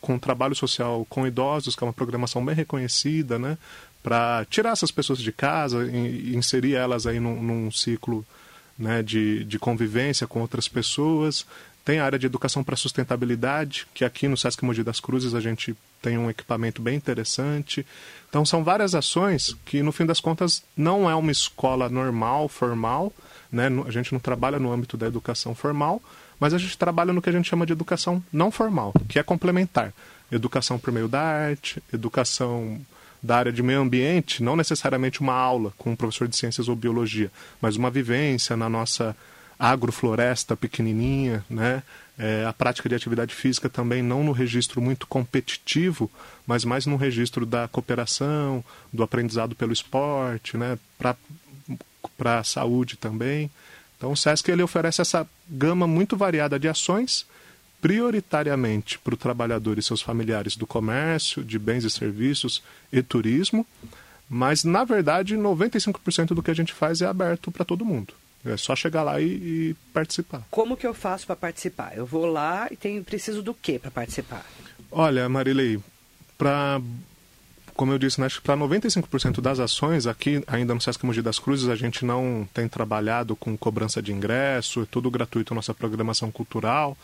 com 0.00 0.18
trabalho 0.18 0.54
social 0.54 1.06
com 1.08 1.26
idosos, 1.26 1.74
que 1.74 1.82
é 1.82 1.86
uma 1.86 1.92
programação 1.92 2.44
bem 2.44 2.54
reconhecida, 2.54 3.38
né? 3.38 3.56
Para 4.02 4.46
tirar 4.48 4.72
essas 4.72 4.90
pessoas 4.90 5.18
de 5.18 5.30
casa 5.30 5.84
e 5.86 6.34
inserir 6.34 6.74
elas 6.74 7.06
aí 7.06 7.20
num, 7.20 7.42
num 7.42 7.70
ciclo 7.70 8.24
né, 8.78 9.02
de, 9.02 9.44
de 9.44 9.58
convivência 9.58 10.26
com 10.26 10.40
outras 10.40 10.66
pessoas. 10.66 11.46
Tem 11.84 11.98
a 11.98 12.04
área 12.04 12.18
de 12.18 12.26
educação 12.26 12.64
para 12.64 12.76
sustentabilidade, 12.76 13.86
que 13.92 14.04
aqui 14.04 14.26
no 14.26 14.36
Sesc 14.36 14.64
Mogi 14.64 14.82
das 14.82 15.00
Cruzes 15.00 15.34
a 15.34 15.40
gente 15.40 15.74
tem 16.00 16.16
um 16.16 16.30
equipamento 16.30 16.80
bem 16.80 16.96
interessante. 16.96 17.86
Então 18.28 18.44
são 18.44 18.64
várias 18.64 18.94
ações 18.94 19.56
que 19.64 19.82
no 19.82 19.92
fim 19.92 20.06
das 20.06 20.20
contas 20.20 20.62
não 20.76 21.08
é 21.08 21.14
uma 21.14 21.32
escola 21.32 21.88
normal, 21.88 22.48
formal, 22.48 23.12
né? 23.52 23.68
A 23.86 23.90
gente 23.90 24.12
não 24.12 24.20
trabalha 24.20 24.58
no 24.58 24.72
âmbito 24.72 24.96
da 24.96 25.06
educação 25.06 25.54
formal, 25.54 26.02
mas 26.38 26.54
a 26.54 26.58
gente 26.58 26.76
trabalha 26.76 27.12
no 27.12 27.20
que 27.20 27.28
a 27.28 27.32
gente 27.32 27.48
chama 27.48 27.66
de 27.66 27.72
educação 27.72 28.22
não 28.32 28.50
formal, 28.50 28.94
que 29.08 29.18
é 29.18 29.22
complementar. 29.22 29.92
Educação 30.30 30.78
por 30.78 30.92
meio 30.92 31.08
da 31.08 31.20
arte, 31.20 31.82
educação 31.92 32.80
da 33.22 33.36
área 33.36 33.52
de 33.52 33.62
meio 33.62 33.80
ambiente, 33.80 34.42
não 34.42 34.56
necessariamente 34.56 35.20
uma 35.20 35.34
aula 35.34 35.72
com 35.76 35.90
um 35.90 35.96
professor 35.96 36.26
de 36.26 36.36
ciências 36.36 36.68
ou 36.68 36.76
biologia, 36.76 37.30
mas 37.60 37.76
uma 37.76 37.90
vivência 37.90 38.56
na 38.56 38.68
nossa 38.68 39.16
agrofloresta 39.58 40.56
pequenininha, 40.56 41.44
né? 41.48 41.82
É, 42.18 42.44
a 42.46 42.52
prática 42.52 42.88
de 42.88 42.94
atividade 42.94 43.34
física 43.34 43.68
também 43.68 44.02
não 44.02 44.22
no 44.22 44.32
registro 44.32 44.80
muito 44.80 45.06
competitivo, 45.06 46.10
mas 46.46 46.64
mais 46.64 46.84
no 46.84 46.96
registro 46.96 47.46
da 47.46 47.66
cooperação, 47.68 48.62
do 48.92 49.02
aprendizado 49.02 49.54
pelo 49.54 49.72
esporte, 49.72 50.56
né? 50.56 50.78
Para 50.98 52.38
a 52.38 52.44
saúde 52.44 52.96
também. 52.96 53.50
Então 53.96 54.12
o 54.12 54.16
SESC 54.16 54.50
ele 54.50 54.62
oferece 54.62 55.02
essa 55.02 55.26
gama 55.48 55.86
muito 55.86 56.16
variada 56.16 56.58
de 56.58 56.68
ações, 56.68 57.26
prioritariamente 57.80 58.98
para 58.98 59.14
o 59.14 59.16
trabalhador 59.16 59.78
e 59.78 59.82
seus 59.82 60.02
familiares 60.02 60.56
do 60.56 60.66
comércio, 60.66 61.42
de 61.42 61.58
bens 61.58 61.84
e 61.84 61.90
serviços 61.90 62.62
e 62.92 63.02
turismo, 63.02 63.66
mas 64.28 64.64
na 64.64 64.84
verdade 64.84 65.36
95% 65.36 66.28
do 66.28 66.42
que 66.42 66.50
a 66.50 66.54
gente 66.54 66.72
faz 66.72 67.00
é 67.00 67.06
aberto 67.06 67.50
para 67.50 67.64
todo 67.64 67.84
mundo. 67.84 68.14
É 68.44 68.56
só 68.56 68.74
chegar 68.74 69.02
lá 69.02 69.20
e, 69.20 69.26
e 69.26 69.76
participar. 69.92 70.42
Como 70.50 70.76
que 70.76 70.86
eu 70.86 70.94
faço 70.94 71.26
para 71.26 71.36
participar? 71.36 71.92
Eu 71.96 72.06
vou 72.06 72.24
lá 72.24 72.68
e 72.70 72.76
tenho, 72.76 73.04
preciso 73.04 73.42
do 73.42 73.52
que 73.52 73.78
para 73.78 73.90
participar? 73.90 74.44
Olha, 74.90 75.28
Marilei, 75.28 75.78
para 76.38 76.80
como 77.80 77.92
eu 77.92 77.98
disse, 77.98 78.20
né, 78.20 78.28
para 78.42 78.58
95% 78.58 79.40
das 79.40 79.58
ações, 79.58 80.06
aqui 80.06 80.44
ainda 80.46 80.74
no 80.74 80.80
Sesc 80.82 81.04
Mogi 81.06 81.22
das 81.22 81.38
Cruzes, 81.38 81.66
a 81.66 81.74
gente 81.74 82.04
não 82.04 82.46
tem 82.52 82.68
trabalhado 82.68 83.34
com 83.34 83.56
cobrança 83.56 84.02
de 84.02 84.12
ingresso, 84.12 84.82
é 84.82 84.84
tudo 84.84 85.10
gratuito 85.10 85.54
nossa 85.54 85.72
programação 85.72 86.30
cultural. 86.30 86.94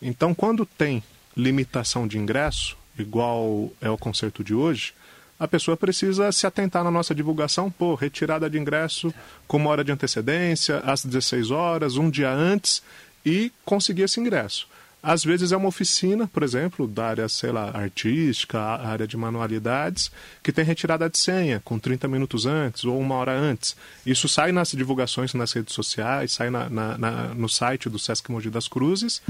Então, 0.00 0.34
quando 0.34 0.66
tem 0.66 1.02
limitação 1.36 2.06
de 2.06 2.18
ingresso, 2.18 2.76
igual 2.98 3.70
é 3.80 3.90
o 3.90 3.98
concerto 3.98 4.42
de 4.42 4.54
hoje, 4.54 4.94
a 5.38 5.46
pessoa 5.46 5.76
precisa 5.76 6.32
se 6.32 6.46
atentar 6.46 6.82
na 6.82 6.90
nossa 6.90 7.14
divulgação, 7.14 7.70
pô, 7.70 7.94
retirada 7.94 8.48
de 8.48 8.58
ingresso 8.58 9.12
com 9.46 9.58
uma 9.58 9.70
hora 9.70 9.84
de 9.84 9.92
antecedência, 9.92 10.78
às 10.78 11.04
16 11.04 11.50
horas, 11.50 11.96
um 11.96 12.08
dia 12.08 12.30
antes, 12.30 12.82
e 13.24 13.52
conseguir 13.64 14.02
esse 14.02 14.18
ingresso. 14.18 14.66
Às 15.02 15.22
vezes 15.22 15.52
é 15.52 15.56
uma 15.56 15.68
oficina, 15.68 16.26
por 16.26 16.42
exemplo, 16.42 16.86
da 16.86 17.06
área, 17.06 17.28
sei 17.28 17.52
lá, 17.52 17.70
artística, 17.72 18.58
área 18.58 19.06
de 19.06 19.16
manualidades, 19.16 20.10
que 20.42 20.50
tem 20.50 20.64
retirada 20.64 21.08
de 21.08 21.16
senha 21.16 21.60
com 21.64 21.78
30 21.78 22.08
minutos 22.08 22.44
antes 22.44 22.84
ou 22.84 22.98
uma 22.98 23.14
hora 23.14 23.32
antes. 23.32 23.76
Isso 24.04 24.28
sai 24.28 24.50
nas 24.50 24.72
divulgações 24.72 25.32
nas 25.34 25.52
redes 25.52 25.74
sociais, 25.74 26.32
sai 26.32 26.50
na, 26.50 26.68
na, 26.68 26.98
na, 26.98 27.34
no 27.34 27.48
site 27.48 27.88
do 27.88 27.98
Sesc 27.98 28.30
Mogi 28.32 28.50
das 28.50 28.66
Cruzes. 28.66 29.22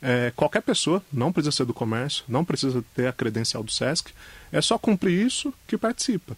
É, 0.00 0.32
qualquer 0.36 0.62
pessoa, 0.62 1.02
não 1.12 1.32
precisa 1.32 1.56
ser 1.56 1.64
do 1.64 1.74
comércio, 1.74 2.24
não 2.28 2.44
precisa 2.44 2.84
ter 2.94 3.06
a 3.08 3.12
credencial 3.12 3.62
do 3.64 3.72
Sesc, 3.72 4.12
é 4.52 4.60
só 4.60 4.78
cumprir 4.78 5.26
isso 5.26 5.52
que 5.66 5.76
participa. 5.76 6.36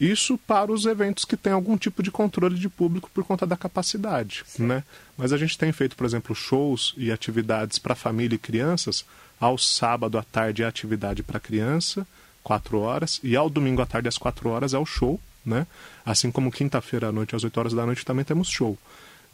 Isso 0.00 0.36
para 0.36 0.72
os 0.72 0.84
eventos 0.84 1.24
que 1.24 1.36
têm 1.36 1.52
algum 1.52 1.76
tipo 1.76 2.02
de 2.02 2.10
controle 2.10 2.58
de 2.58 2.68
público 2.68 3.10
por 3.12 3.24
conta 3.24 3.46
da 3.46 3.56
capacidade, 3.56 4.44
né? 4.58 4.82
Mas 5.16 5.32
a 5.32 5.36
gente 5.36 5.56
tem 5.56 5.70
feito, 5.72 5.94
por 5.94 6.04
exemplo, 6.04 6.34
shows 6.34 6.94
e 6.96 7.12
atividades 7.12 7.78
para 7.78 7.94
família 7.94 8.34
e 8.34 8.38
crianças. 8.38 9.04
Ao 9.38 9.56
sábado 9.58 10.18
à 10.18 10.22
tarde 10.22 10.62
é 10.62 10.66
atividade 10.66 11.22
para 11.22 11.40
criança, 11.40 12.06
4 12.42 12.78
horas, 12.78 13.20
e 13.22 13.36
ao 13.36 13.50
domingo 13.50 13.82
à 13.82 13.86
tarde 13.86 14.08
às 14.08 14.18
4 14.18 14.48
horas 14.48 14.74
é 14.74 14.78
o 14.78 14.86
show, 14.86 15.20
né? 15.44 15.66
Assim 16.04 16.30
como 16.30 16.50
quinta-feira 16.50 17.08
à 17.08 17.12
noite 17.12 17.36
às 17.36 17.44
8 17.44 17.58
horas 17.58 17.72
da 17.72 17.86
noite 17.86 18.04
também 18.04 18.24
temos 18.24 18.48
show. 18.48 18.78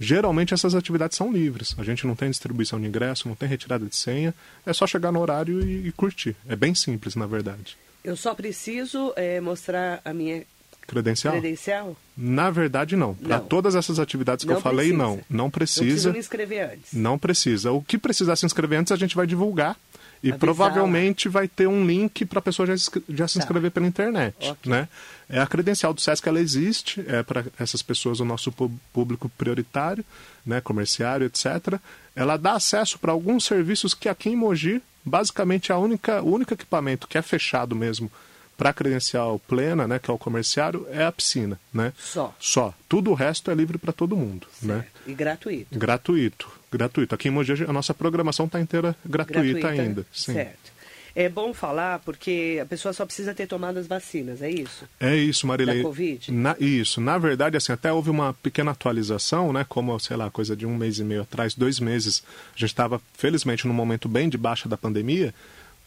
Geralmente 0.01 0.55
essas 0.55 0.75
atividades 0.75 1.17
são 1.17 1.33
livres. 1.33 1.75
A 1.77 1.83
gente 1.83 2.07
não 2.07 2.15
tem 2.15 2.31
distribuição 2.31 2.81
de 2.81 2.87
ingresso, 2.87 3.27
não 3.27 3.35
tem 3.35 3.49
retirada 3.49 3.85
de 3.85 3.97
senha. 3.97 4.33
É 4.65 4.73
só 4.73 4.87
chegar 4.87 5.11
no 5.11 5.21
horário 5.21 5.61
e, 5.61 5.89
e 5.89 5.93
curtir. 5.93 6.37
É 6.47 6.55
bem 6.55 6.75
simples, 6.75 7.17
na 7.17 7.27
verdade. 7.27 7.77
Eu 8.05 8.17
só 8.17 8.35
preciso 8.35 9.13
é, 9.17 9.41
mostrar 9.41 10.01
a 10.05 10.13
minha 10.13 10.45
credencial? 10.87 11.35
Credencial? 11.35 11.97
Na 12.17 12.51
verdade, 12.51 12.97
não. 12.97 13.15
Para 13.15 13.39
todas 13.39 13.75
essas 13.75 13.99
atividades 13.99 14.45
que 14.45 14.51
não 14.51 14.57
eu 14.57 14.63
falei, 14.63 14.89
precisa. 14.89 15.03
não. 15.03 15.21
Não 15.29 15.51
precisa. 15.51 16.09
Não 16.09 16.15
me 16.15 16.19
inscrever 16.19 16.71
antes. 16.73 16.93
Não 16.93 17.19
precisa. 17.19 17.71
O 17.73 17.83
que 17.83 17.99
precisar 17.99 18.37
se 18.37 18.47
inscrever 18.47 18.79
antes, 18.79 18.91
a 18.91 18.97
gente 18.97 19.15
vai 19.15 19.27
divulgar. 19.27 19.77
E 20.21 20.31
Avisar 20.31 20.39
provavelmente 20.41 21.29
vai 21.29 21.47
ter 21.47 21.69
um 21.69 21.87
link 21.87 22.25
para 22.25 22.41
a 22.41 22.43
pessoa 22.43 22.67
já, 22.67 22.75
já 23.09 23.29
se 23.29 23.35
tá. 23.35 23.45
inscrever 23.45 23.71
pela 23.71 23.87
internet. 23.87 24.51
Okay. 24.51 24.73
Né? 24.73 24.89
É, 25.29 25.39
a 25.39 25.47
credencial 25.47 25.95
do 25.95 26.01
SESC 26.01 26.27
ela 26.29 26.41
existe, 26.41 27.05
é 27.07 27.23
para 27.23 27.45
essas 27.59 27.83
pessoas, 27.83 28.19
o 28.19 28.25
nosso 28.25 28.53
público 28.93 29.29
prioritário, 29.39 30.05
né, 30.45 30.61
comerciário, 30.61 31.27
etc. 31.27 31.79
Ela 32.17 32.37
dá 32.37 32.55
acesso 32.55 32.99
para 32.99 33.13
alguns 33.13 33.45
serviços 33.45 33.95
que 33.95 34.09
aqui 34.09 34.31
em 34.31 34.37
Mogi, 34.37 34.83
basicamente 35.05 35.73
a 35.73 35.79
única, 35.79 36.23
o 36.23 36.33
único 36.33 36.55
equipamento 36.55 37.07
que 37.09 37.19
é 37.19 37.23
fechado 37.23 37.75
mesmo 37.75 38.11
para 38.57 38.73
credencial 38.73 39.39
plena, 39.39 39.87
né, 39.87 40.01
que 40.01 40.11
é 40.11 40.13
o 40.15 40.19
comerciário, 40.19 40.85
é 40.91 41.05
a 41.05 41.13
piscina, 41.13 41.59
né? 41.73 41.93
Só. 41.97 42.35
Só. 42.41 42.75
Tudo 42.89 43.13
o 43.13 43.15
resto 43.15 43.53
é 43.53 43.55
livre 43.55 43.79
para 43.79 43.93
todo 43.93 44.17
mundo, 44.17 44.49
né? 44.61 44.75
certo. 44.75 44.87
né? 45.07 45.13
E 45.13 45.15
gratuito. 45.15 45.79
Gratuito, 45.79 46.53
gratuito. 46.71 47.15
Aqui 47.15 47.29
em 47.29 47.31
Mogi 47.31 47.53
a 47.65 47.73
nossa 47.73 47.95
programação 47.95 48.47
está 48.47 48.61
inteira 48.61 48.97
gratuita, 49.07 49.43
gratuita, 49.43 49.69
ainda. 49.69 50.07
Sim. 50.13 50.33
Certo. 50.33 50.78
É 51.21 51.29
bom 51.29 51.53
falar 51.53 51.99
porque 51.99 52.61
a 52.63 52.65
pessoa 52.65 52.93
só 52.93 53.05
precisa 53.05 53.35
ter 53.35 53.49
tomado 53.49 53.77
as 53.77 53.89
vacinas, 53.89 54.41
é 54.41 54.49
isso? 54.49 54.85
É 55.01 55.17
isso, 55.17 55.49
Marilei. 55.49 55.79
Da 55.79 55.83
Covid? 55.83 56.31
Na, 56.31 56.55
isso. 56.61 57.01
Na 57.01 57.19
verdade, 57.19 57.57
assim, 57.57 57.73
até 57.73 57.93
houve 57.93 58.09
uma 58.09 58.35
pequena 58.35 58.71
atualização, 58.71 59.53
né? 59.53 59.67
Como, 59.69 59.99
sei 59.99 60.17
lá, 60.17 60.31
coisa 60.31 60.55
de 60.55 60.65
um 60.65 60.77
mês 60.77 61.01
e 61.01 61.03
meio 61.03 61.23
atrás, 61.23 61.57
dois 61.57 61.81
meses. 61.81 62.23
A 62.55 62.59
gente 62.61 62.71
estava, 62.71 63.03
felizmente, 63.15 63.67
num 63.67 63.75
momento 63.75 64.09
bem 64.09 64.29
de 64.29 64.39
baixa 64.39 64.69
da 64.69 64.77
pandemia. 64.77 65.35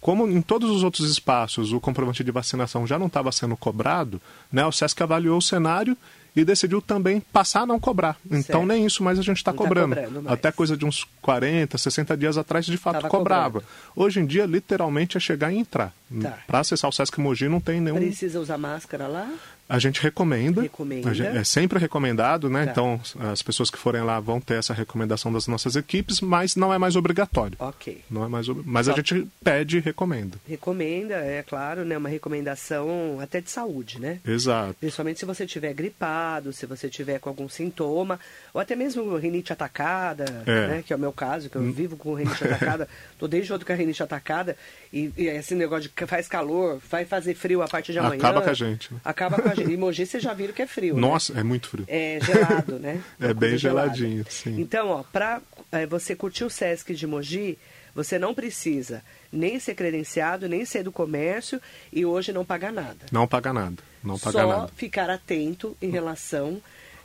Como 0.01 0.27
em 0.27 0.41
todos 0.41 0.69
os 0.69 0.83
outros 0.83 1.09
espaços 1.09 1.71
o 1.71 1.79
comprovante 1.79 2.25
de 2.25 2.31
vacinação 2.31 2.85
já 2.85 2.99
não 2.99 3.07
estava 3.07 3.31
sendo 3.31 3.55
cobrado, 3.55 4.21
né, 4.51 4.65
o 4.65 4.71
SESC 4.71 5.01
avaliou 5.01 5.37
o 5.37 5.41
cenário 5.41 5.95
e 6.35 6.45
decidiu 6.45 6.81
também 6.81 7.19
passar 7.19 7.61
a 7.61 7.65
não 7.65 7.79
cobrar. 7.79 8.17
Então 8.25 8.41
certo. 8.41 8.65
nem 8.65 8.85
isso 8.85 9.03
mais 9.03 9.19
a 9.19 9.21
gente 9.21 9.37
está 9.37 9.51
tá 9.51 9.57
cobrando. 9.57 9.95
Tá 9.95 10.03
cobrando 10.03 10.29
Até 10.29 10.51
coisa 10.51 10.77
de 10.77 10.85
uns 10.85 11.05
40, 11.21 11.77
60 11.77 12.17
dias 12.17 12.37
atrás, 12.37 12.65
de 12.65 12.77
fato, 12.77 12.95
Tava 12.95 13.09
cobrava. 13.09 13.61
Cobrando. 13.61 13.67
Hoje 13.95 14.19
em 14.19 14.25
dia, 14.25 14.45
literalmente, 14.45 15.17
é 15.17 15.19
chegar 15.19 15.51
e 15.51 15.57
entrar. 15.57 15.93
Tá. 16.21 16.37
Para 16.47 16.59
acessar 16.59 16.89
o 16.89 16.93
Sesc 16.93 17.19
Mogi 17.19 17.47
não 17.47 17.59
tem 17.59 17.79
nenhum... 17.81 17.97
Precisa 17.97 18.39
usar 18.39 18.57
máscara 18.57 19.07
lá? 19.07 19.29
A 19.71 19.79
gente 19.79 20.01
recomenda. 20.03 20.61
Recomenda. 20.61 21.13
Gente, 21.13 21.37
é 21.37 21.43
sempre 21.45 21.79
recomendado, 21.79 22.49
né? 22.49 22.65
Tá. 22.65 22.71
Então, 22.71 22.99
as 23.31 23.41
pessoas 23.41 23.69
que 23.69 23.77
forem 23.77 24.03
lá 24.03 24.19
vão 24.19 24.41
ter 24.41 24.55
essa 24.55 24.73
recomendação 24.73 25.31
das 25.31 25.47
nossas 25.47 25.77
equipes, 25.77 26.19
mas 26.19 26.57
não 26.57 26.73
é 26.73 26.77
mais 26.77 26.97
obrigatório. 26.97 27.55
Ok. 27.57 28.01
Não 28.11 28.25
é 28.25 28.27
mais 28.27 28.49
Mas 28.65 28.87
Só... 28.87 28.91
a 28.91 28.95
gente 28.97 29.25
pede 29.41 29.77
e 29.77 29.79
recomenda. 29.79 30.37
Recomenda, 30.45 31.13
é 31.15 31.41
claro, 31.41 31.85
né? 31.85 31.97
Uma 31.97 32.09
recomendação 32.09 33.17
até 33.21 33.39
de 33.39 33.49
saúde, 33.49 33.97
né? 33.97 34.19
Exato. 34.27 34.75
Principalmente 34.77 35.19
se 35.19 35.25
você 35.25 35.45
tiver 35.45 35.73
gripado, 35.73 36.51
se 36.51 36.65
você 36.65 36.89
tiver 36.89 37.19
com 37.19 37.29
algum 37.29 37.47
sintoma, 37.47 38.19
ou 38.53 38.59
até 38.59 38.75
mesmo 38.75 39.15
rinite 39.15 39.53
atacada, 39.53 40.25
é. 40.45 40.67
né? 40.67 40.83
Que 40.85 40.91
é 40.91 40.95
o 40.97 40.99
meu 40.99 41.13
caso, 41.13 41.49
que 41.49 41.55
eu 41.55 41.61
hum. 41.61 41.71
vivo 41.71 41.95
com 41.95 42.13
rinite 42.15 42.43
atacada. 42.43 42.89
Tô 43.17 43.25
desde 43.25 43.53
outro 43.53 43.65
com 43.65 43.71
a 43.71 43.75
rinite 43.75 44.03
atacada. 44.03 44.57
E, 44.91 45.13
e, 45.17 45.27
esse 45.27 45.55
negócio 45.55 45.89
de 45.89 46.05
faz 46.05 46.27
calor, 46.27 46.81
vai 46.89 47.05
fazer 47.05 47.35
frio 47.35 47.61
a 47.61 47.69
partir 47.69 47.93
de 47.93 47.99
amanhã. 47.99 48.19
Acaba 48.19 48.41
com 48.41 48.49
a 48.49 48.53
gente. 48.53 48.93
Né? 48.93 48.99
Acaba 49.05 49.41
com 49.41 49.47
a 49.47 49.55
gente. 49.55 49.60
E 49.69 49.77
Mogi 49.77 50.05
vocês 50.05 50.21
já 50.21 50.33
viram 50.33 50.53
que 50.53 50.61
é 50.61 50.67
frio. 50.67 50.95
Né? 50.95 51.01
Nossa, 51.01 51.33
né? 51.33 51.41
é 51.41 51.43
muito 51.43 51.67
frio. 51.67 51.85
É 51.87 52.19
gelado, 52.21 52.79
né? 52.79 53.01
é 53.19 53.33
bem 53.33 53.57
geladinho, 53.57 54.25
sim. 54.29 54.59
Então, 54.59 54.89
ó, 54.89 55.03
para 55.03 55.41
é, 55.71 55.85
você 55.85 56.15
curtir 56.15 56.43
o 56.43 56.49
Sesc 56.49 56.93
de 56.93 57.07
Mogi, 57.07 57.57
você 57.93 58.17
não 58.17 58.33
precisa 58.33 59.03
nem 59.31 59.59
ser 59.59 59.75
credenciado, 59.75 60.47
nem 60.47 60.65
ser 60.65 60.83
do 60.83 60.91
comércio 60.91 61.61
e 61.91 62.05
hoje 62.05 62.31
não 62.31 62.45
pagar 62.45 62.71
nada. 62.71 63.05
Não 63.11 63.27
pagar 63.27 63.53
nada. 63.53 63.77
Não 64.03 64.17
pagar 64.17 64.41
Só 64.41 64.47
nada. 64.47 64.71
ficar 64.75 65.09
atento 65.09 65.75
em 65.81 65.89
relação 65.89 66.61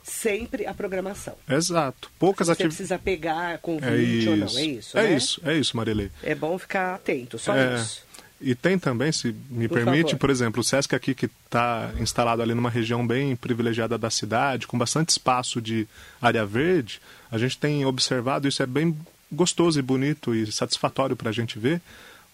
sempre 0.07 0.65
à 0.65 0.73
programação. 0.73 1.35
Exato. 1.49 2.09
Poucas 2.17 2.49
atividades. 2.49 2.77
Você 2.77 2.83
precisa 2.85 2.99
pegar 2.99 3.57
convite 3.59 4.27
é 4.27 4.31
ou 4.31 4.37
não, 4.37 4.47
é 4.47 4.63
isso? 4.63 4.97
É 4.97 5.03
né? 5.03 5.13
isso, 5.13 5.41
é 5.43 5.57
isso, 5.57 5.75
Marilei. 5.75 6.09
É 6.23 6.33
bom 6.33 6.57
ficar 6.57 6.95
atento, 6.95 7.37
só 7.37 7.55
é... 7.55 7.75
isso. 7.75 8.06
E 8.39 8.53
tem 8.53 8.77
também, 8.77 9.11
se 9.11 9.35
me 9.49 9.67
por 9.67 9.75
permite, 9.75 10.11
favor. 10.11 10.19
por 10.19 10.29
exemplo, 10.29 10.61
o 10.61 10.63
Sesc 10.63 10.93
aqui 10.95 11.15
que 11.15 11.25
está 11.45 11.91
instalado 11.99 12.41
ali 12.41 12.53
numa 12.53 12.69
região 12.69 13.05
bem 13.05 13.35
privilegiada 13.35 13.97
da 13.97 14.09
cidade, 14.09 14.67
com 14.67 14.77
bastante 14.77 15.09
espaço 15.09 15.59
de 15.59 15.87
área 16.21 16.45
verde, 16.45 17.01
a 17.31 17.37
gente 17.37 17.57
tem 17.57 17.85
observado, 17.85 18.47
isso 18.47 18.61
é 18.61 18.67
bem 18.67 18.95
gostoso 19.31 19.79
e 19.79 19.81
bonito 19.81 20.35
e 20.35 20.51
satisfatório 20.51 21.15
para 21.15 21.29
a 21.29 21.33
gente 21.33 21.57
ver, 21.57 21.81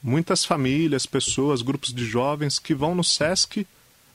muitas 0.02 0.44
famílias, 0.44 1.06
pessoas, 1.06 1.62
grupos 1.62 1.94
de 1.94 2.06
jovens 2.06 2.60
que 2.60 2.76
vão 2.76 2.94
no 2.94 3.04
Sesc 3.04 3.66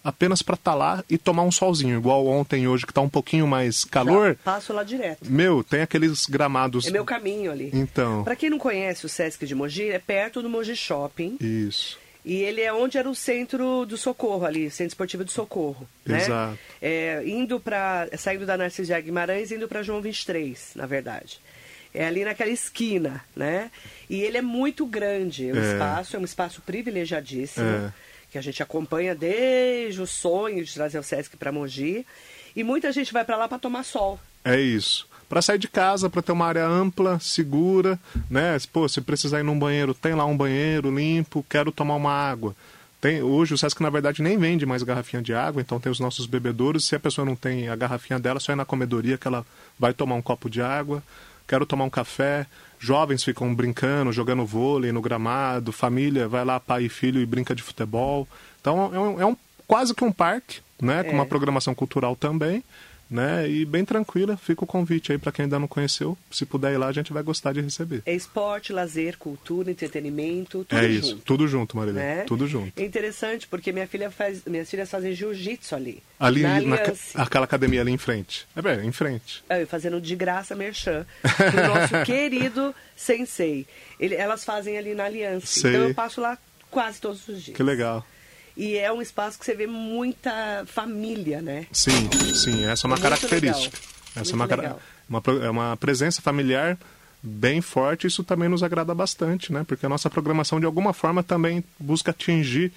apenas 0.09 0.43
para 0.43 0.55
estar 0.55 0.73
tá 0.73 0.77
lá 0.77 1.05
e 1.09 1.19
tomar 1.19 1.43
um 1.43 1.53
solzinho, 1.53 1.99
igual 1.99 2.27
ontem 2.27 2.67
hoje 2.67 2.87
que 2.87 2.93
está 2.93 3.01
um 3.01 3.09
pouquinho 3.09 3.47
mais 3.47 3.85
calor. 3.85 4.31
Já 4.31 4.35
passo 4.43 4.73
lá 4.73 4.83
direto. 4.83 5.31
Meu, 5.31 5.63
tem 5.63 5.83
aqueles 5.83 6.27
gramados. 6.27 6.87
É 6.87 6.91
meu 6.91 7.05
caminho 7.05 7.53
ali. 7.53 7.71
Então. 7.73 8.25
Para 8.25 8.37
quem 8.37 8.51
não 8.51 8.59
conhece 8.59 9.05
o 9.05 9.09
Sesc 9.09 9.47
de 9.47 9.55
Mogi, 9.55 9.91
é 9.91 9.99
perto 9.99 10.43
do 10.43 10.49
Mogi 10.49 10.75
Shopping. 10.75 11.37
Isso. 11.41 11.99
E 12.25 12.43
ele 12.43 12.61
é 12.61 12.73
onde 12.73 12.99
era 12.99 13.09
o 13.09 13.15
centro 13.15 13.87
do 13.87 13.97
Socorro 13.97 14.45
ali, 14.45 14.71
Centro 14.71 14.89
Esportivo 14.89 15.25
do 15.25 15.31
Socorro. 15.31 15.89
Né? 16.05 16.19
Exato. 16.19 16.59
É, 16.81 17.23
indo 17.25 17.61
para 17.61 18.09
saindo 18.19 18.45
da 18.45 18.57
Narciso 18.57 18.93
de 18.93 19.03
Guimarães, 19.03 19.53
indo 19.53 19.69
para 19.69 19.83
João 19.83 20.03
23, 20.03 20.73
na 20.75 20.85
verdade. 20.85 21.41
É 21.95 22.07
ali 22.07 22.25
naquela 22.25 22.51
esquina, 22.51 23.25
né? 23.35 23.71
E 24.11 24.21
ele 24.21 24.37
é 24.37 24.43
muito 24.43 24.85
grande. 24.85 25.51
O 25.51 25.59
é. 25.59 25.73
espaço 25.73 26.17
é 26.17 26.19
um 26.19 26.25
espaço 26.25 26.61
privilegiadíssimo. 26.61 27.67
É 27.67 28.08
que 28.31 28.39
a 28.39 28.43
gente 28.43 28.63
acompanha 28.63 29.15
desde 29.15 30.01
o 30.01 30.07
sonho 30.07 30.65
de 30.65 30.73
trazer 30.73 30.99
o 30.99 31.03
Sesc 31.03 31.37
para 31.37 31.53
Mogi. 31.53 32.07
E 32.55 32.63
muita 32.63 32.93
gente 32.93 33.13
vai 33.13 33.25
para 33.25 33.37
lá 33.37 33.49
para 33.49 33.59
tomar 33.59 33.85
sol. 33.85 34.19
É 34.45 34.59
isso. 34.59 35.07
Para 35.29 35.43
sair 35.43 35.59
de 35.59 35.69
casa, 35.69 36.09
para 36.09 36.23
ter 36.23 36.33
uma 36.33 36.47
área 36.47 36.67
ampla, 36.67 37.19
segura, 37.21 37.99
né? 38.31 38.57
Pô, 38.73 38.89
se 38.89 39.01
precisar 39.01 39.41
ir 39.41 39.43
num 39.43 39.59
banheiro, 39.59 39.93
tem 39.93 40.15
lá 40.15 40.25
um 40.25 40.37
banheiro 40.37 40.95
limpo, 40.95 41.45
quero 41.49 41.71
tomar 41.71 41.97
uma 41.97 42.13
água. 42.13 42.57
Tem, 43.01 43.23
hoje 43.23 43.55
o 43.55 43.59
Sesc, 43.59 43.81
na 43.81 43.91
verdade, 43.91 44.23
nem 44.23 44.37
vende 44.37 44.67
mais 44.67 44.83
garrafinha 44.83 45.23
de 45.23 45.33
água, 45.33 45.61
então 45.61 45.79
tem 45.79 45.93
os 45.93 46.01
nossos 46.01 46.27
bebedouros. 46.27 46.85
Se 46.87 46.97
a 46.97 47.01
pessoa 47.01 47.25
não 47.25 47.37
tem 47.37 47.69
a 47.69 47.77
garrafinha 47.77 48.19
dela, 48.19 48.41
só 48.41 48.53
é 48.53 48.57
na 48.57 48.65
comedoria 48.65 49.17
que 49.17 49.29
ela 49.29 49.47
vai 49.79 49.93
tomar 49.93 50.17
um 50.17 50.23
copo 50.23 50.51
de 50.51 50.61
água. 50.61 51.03
Quero 51.49 51.67
tomar 51.67 51.85
um 51.85 51.91
café 51.91 52.47
jovens 52.79 53.25
ficam 53.25 53.53
brincando, 53.55 54.13
jogando 54.13 54.47
vôlei 54.47 54.93
no 54.93 55.01
gramado, 55.01 55.73
família 55.73 56.29
vai 56.29 56.45
lá, 56.45 56.61
pai 56.61 56.85
e 56.85 56.89
filho, 56.89 57.21
e 57.21 57.27
brinca 57.27 57.55
de 57.55 57.63
futebol. 57.63 58.29
Então 58.61 58.95
é 58.95 58.99
um, 58.99 59.21
é 59.23 59.27
um 59.27 59.37
quase 59.67 59.95
que 59.95 60.05
um 60.05 60.13
parque, 60.13 60.61
né? 60.81 61.01
É. 61.01 61.05
Com 61.05 61.13
uma 61.13 61.27
programação 61.27 61.75
cultural 61.75 62.15
também 62.15 62.63
né? 63.11 63.49
E 63.49 63.65
bem 63.65 63.85
tranquila, 63.85 64.37
fica 64.37 64.65
o 64.65 64.67
convite 64.67 65.13
aí 65.13 65.19
para 65.19 65.33
quem 65.33 65.45
ainda 65.45 65.59
não 65.59 65.69
conheceu. 65.69 66.17
Se 66.31 66.45
puder 66.45 66.73
ir 66.73 66.77
lá, 66.77 66.89
a 66.89 66.93
gente 66.93 67.13
vai 67.13 67.23
gostar 67.23 67.53
de 67.53 67.61
receber. 67.61 68.03
É 68.05 68.15
esporte, 68.15 68.73
lazer, 68.73 69.17
cultura, 69.17 69.71
entretenimento, 69.71 70.65
tudo 70.65 70.79
é 70.79 70.89
junto. 70.89 71.07
isso, 71.07 71.17
tudo 71.25 71.49
junto, 71.49 71.77
Marilene, 71.77 72.07
né? 72.07 72.25
tudo 72.25 72.47
junto. 72.47 72.73
É 72.81 72.85
interessante 72.85 73.47
porque 73.49 73.73
minha 73.73 73.87
filha 73.87 74.11
faz, 74.11 74.45
minhas 74.45 74.69
filhas 74.69 74.91
fazem 74.91 75.13
jiu-jitsu 75.15 75.75
ali. 75.75 76.03
Ali 76.19 76.43
na, 76.43 76.61
na 76.61 76.77
aquela 77.15 77.45
academia 77.45 77.81
ali 77.81 77.93
em 77.93 77.99
frente. 77.99 78.47
É 78.55 78.63
bem, 78.63 78.87
em 78.87 78.93
frente. 78.93 79.43
É, 79.49 79.65
fazendo 79.65 80.01
de 80.01 80.15
graça 80.15 80.55
merchan 80.55 81.07
pro 81.23 81.69
nosso 81.69 82.03
querido 82.05 82.75
sensei. 82.97 83.67
Ele, 83.99 84.15
elas 84.15 84.45
fazem 84.45 84.77
ali 84.77 84.95
na 84.95 85.05
Aliança. 85.05 85.47
Sei. 85.47 85.71
Então 85.71 85.89
eu 85.89 85.95
passo 85.95 86.21
lá 86.21 86.37
quase 86.71 87.01
todos 87.01 87.27
os 87.29 87.43
dias. 87.43 87.57
Que 87.57 87.63
legal. 87.63 88.05
E 88.59 88.77
é 88.77 88.93
um 88.93 89.01
espaço 89.01 89.39
que 89.39 89.45
você 89.45 89.55
vê 89.55 89.69
muita 89.69 90.65
família, 90.67 91.41
né? 91.41 91.67
Sim, 91.71 92.11
sim, 92.35 92.65
essa 92.65 92.87
é 92.87 92.89
uma 92.89 92.97
Muito 92.97 93.03
característica. 93.03 93.79
Essa 94.17 94.37
Muito 94.37 94.53
é 94.53 94.75
uma, 95.09 95.23
uma, 95.23 95.45
é 95.45 95.49
uma 95.49 95.77
presença 95.77 96.21
familiar 96.21 96.77
bem 97.23 97.61
forte, 97.61 98.09
isso 98.09 98.25
também 98.25 98.49
nos 98.49 98.65
agrada 98.65 98.93
bastante, 98.93 99.53
né? 99.53 99.65
Porque 99.67 99.87
a 99.87 99.89
nossa 99.89 100.11
programação 100.11 100.59
de 100.59 100.67
alguma 100.67 100.93
forma 100.93 101.23
também 101.23 101.63
busca 101.79 102.11
atingir 102.11 102.73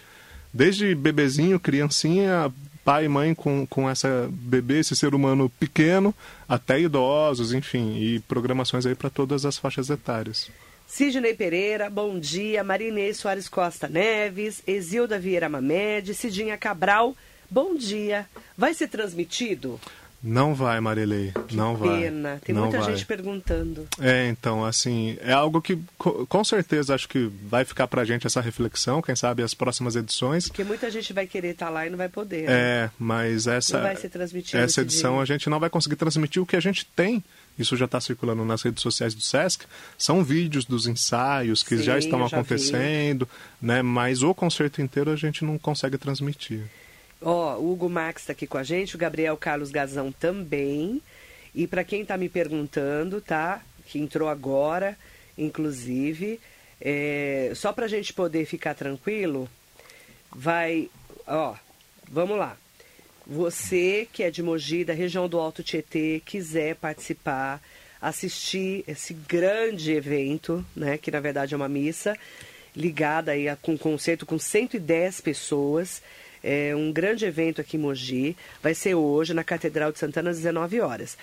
desde 0.54 0.94
bebezinho, 0.94 1.60
criancinha, 1.60 2.54
pai 2.86 3.06
e 3.06 3.10
mãe 3.10 3.34
com, 3.34 3.66
com 3.66 3.90
essa 3.90 4.30
bebê, 4.32 4.80
esse 4.80 4.96
ser 4.96 5.16
humano 5.16 5.50
pequeno, 5.60 6.14
até 6.48 6.80
idosos, 6.80 7.54
enfim, 7.54 7.98
e 7.98 8.20
programações 8.20 8.86
aí 8.86 8.94
para 8.94 9.10
todas 9.10 9.46
as 9.46 9.58
faixas 9.58 9.90
etárias. 9.90 10.52
Sidney 10.92 11.34
Pereira, 11.34 11.90
bom 11.90 12.20
dia. 12.20 12.66
Marinês 12.66 13.16
Soares 13.16 13.48
Costa 13.48 13.88
Neves, 13.88 14.62
Exilda 14.68 15.18
Vieira 15.18 15.48
Mamed, 15.48 16.14
Cidinha 16.14 16.58
Cabral, 16.58 17.16
bom 17.50 17.74
dia. 17.76 18.28
Vai 18.58 18.74
ser 18.74 18.90
transmitido? 18.90 19.80
Não 20.22 20.54
vai, 20.54 20.82
Marilei. 20.82 21.32
Não 21.54 21.78
pena. 21.78 21.88
vai. 21.88 22.02
pena. 22.02 22.42
Tem 22.44 22.54
não 22.54 22.64
muita 22.64 22.80
vai. 22.80 22.92
gente 22.92 23.06
perguntando. 23.06 23.88
É, 24.02 24.28
então, 24.28 24.66
assim, 24.66 25.18
é 25.22 25.32
algo 25.32 25.62
que 25.62 25.80
com 25.98 26.44
certeza 26.44 26.94
acho 26.94 27.08
que 27.08 27.32
vai 27.44 27.64
ficar 27.64 27.88
pra 27.88 28.04
gente 28.04 28.28
essa 28.28 28.42
reflexão, 28.42 29.02
quem 29.02 29.16
sabe 29.16 29.44
as 29.44 29.54
próximas 29.54 29.96
edições. 29.96 30.50
Porque 30.50 30.66
muita 30.66 30.92
gente 30.92 31.14
vai 31.14 31.26
querer 31.26 31.52
estar 31.52 31.68
tá 31.68 31.72
lá 31.72 31.88
e 31.88 31.90
não 31.90 31.98
vai 31.98 32.10
poder. 32.10 32.48
Né? 32.48 32.54
É, 32.54 32.90
mas 33.00 33.48
essa 33.48 33.80
essa 34.54 34.82
edição 34.82 35.14
dia. 35.14 35.22
a 35.22 35.26
gente 35.26 35.50
não 35.50 35.60
vai 35.60 35.70
conseguir 35.70 35.96
transmitir 35.96 36.44
o 36.44 36.46
que 36.46 36.58
a 36.58 36.62
gente 36.62 36.86
tem 36.86 37.24
isso 37.62 37.78
já 37.78 37.86
está 37.86 38.00
circulando 38.02 38.44
nas 38.44 38.62
redes 38.62 38.82
sociais 38.82 39.14
do 39.14 39.22
SESC, 39.22 39.66
são 39.98 40.24
vídeos 40.24 40.66
dos 40.66 40.88
ensaios 40.88 41.64
que 41.64 41.78
Sim, 41.78 41.84
já 41.84 41.98
estão 41.98 42.28
já 42.28 42.38
acontecendo, 42.38 43.28
vi. 43.62 43.68
né? 43.68 43.82
mas 43.82 44.24
o 44.24 44.34
concerto 44.34 44.82
inteiro 44.82 45.12
a 45.12 45.16
gente 45.16 45.46
não 45.46 45.58
consegue 45.58 45.98
transmitir. 45.98 46.64
Ó, 47.22 47.56
oh, 47.56 47.62
o 47.62 47.72
Hugo 47.72 47.90
Max 47.90 48.24
está 48.24 48.34
aqui 48.34 48.48
com 48.48 48.58
a 48.58 48.64
gente, 48.64 48.96
o 48.96 49.00
Gabriel 49.00 49.38
Carlos 49.38 49.70
Gazão 49.72 50.12
também. 50.12 51.02
E 51.54 51.68
para 51.68 51.84
quem 51.84 52.02
está 52.02 52.18
me 52.18 52.30
perguntando, 52.30 53.22
tá? 53.22 53.62
Que 53.86 54.00
entrou 54.00 54.28
agora, 54.28 54.98
inclusive, 55.38 56.40
é, 56.80 57.52
só 57.56 57.72
para 57.72 57.86
a 57.86 57.90
gente 57.90 58.12
poder 58.14 58.46
ficar 58.46 58.74
tranquilo, 58.74 59.48
vai, 60.36 60.90
ó, 61.28 61.56
vamos 62.10 62.38
lá. 62.38 62.58
Você 63.26 64.08
que 64.12 64.24
é 64.24 64.32
de 64.32 64.42
Mogi, 64.42 64.84
da 64.84 64.94
região 64.94 65.30
do 65.30 65.40
Alto 65.40 65.62
Tietê, 65.62 66.22
quiser 66.26 66.76
participar, 66.76 67.62
assistir 68.02 68.84
esse 68.88 69.14
grande 69.14 69.92
evento, 69.92 70.66
né, 70.76 70.98
que 70.98 71.12
na 71.12 71.20
verdade 71.20 71.54
é 71.54 71.58
uma 71.58 71.70
missa, 71.70 72.18
ligada 72.76 73.32
aí 73.32 73.48
a, 73.48 73.56
com 73.56 73.74
um 73.74 73.78
concerto 73.78 74.26
com 74.26 74.40
110 74.40 75.22
pessoas, 75.22 76.02
é 76.44 76.76
um 76.76 76.92
grande 76.92 77.26
evento 77.26 77.62
aqui 77.62 77.78
em 77.78 77.80
Mogi, 77.80 78.36
vai 78.62 78.74
ser 78.74 78.96
hoje 78.96 79.34
na 79.34 79.44
Catedral 79.44 79.92
de 79.92 80.00
Santana 80.00 80.32
às 80.32 80.38
19 80.38 80.80
horas. 80.82 81.16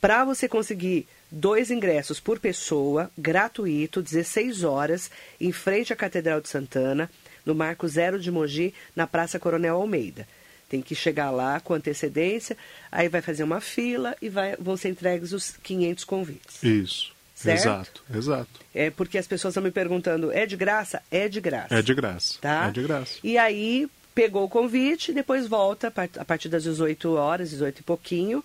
Para 0.00 0.24
você 0.24 0.48
conseguir 0.48 1.06
dois 1.30 1.70
ingressos 1.70 2.20
por 2.20 2.38
pessoa, 2.38 3.10
gratuito, 3.16 4.02
16 4.02 4.64
horas, 4.64 5.10
em 5.40 5.52
frente 5.52 5.92
à 5.92 5.96
Catedral 5.96 6.40
de 6.40 6.48
Santana, 6.48 7.08
no 7.46 7.54
Marco 7.54 7.86
Zero 7.86 8.18
de 8.18 8.30
Mogi, 8.30 8.74
na 8.96 9.06
Praça 9.06 9.38
Coronel 9.38 9.76
Almeida. 9.76 10.26
Tem 10.74 10.82
que 10.82 10.96
chegar 10.96 11.30
lá 11.30 11.60
com 11.60 11.72
antecedência, 11.72 12.56
aí 12.90 13.08
vai 13.08 13.22
fazer 13.22 13.44
uma 13.44 13.60
fila 13.60 14.16
e 14.20 14.28
vai, 14.28 14.56
vão 14.56 14.76
ser 14.76 14.88
entregues 14.88 15.32
os 15.32 15.52
500 15.62 16.02
convites. 16.02 16.60
Isso. 16.64 17.12
Certo? 17.32 17.60
Exato, 17.60 18.02
exato. 18.12 18.60
É 18.74 18.90
porque 18.90 19.16
as 19.16 19.24
pessoas 19.24 19.52
estão 19.52 19.62
me 19.62 19.70
perguntando, 19.70 20.32
é 20.32 20.44
de 20.44 20.56
graça? 20.56 21.00
É 21.12 21.28
de 21.28 21.40
graça. 21.40 21.72
É 21.72 21.80
de 21.80 21.94
graça. 21.94 22.38
Tá? 22.40 22.66
É 22.66 22.72
de 22.72 22.82
graça. 22.82 23.20
E 23.22 23.38
aí 23.38 23.88
pegou 24.16 24.42
o 24.42 24.48
convite, 24.48 25.12
depois 25.12 25.46
volta 25.46 25.92
a 26.18 26.24
partir 26.24 26.48
das 26.48 26.64
18 26.64 27.14
horas, 27.14 27.50
18 27.50 27.78
e 27.78 27.82
pouquinho, 27.84 28.44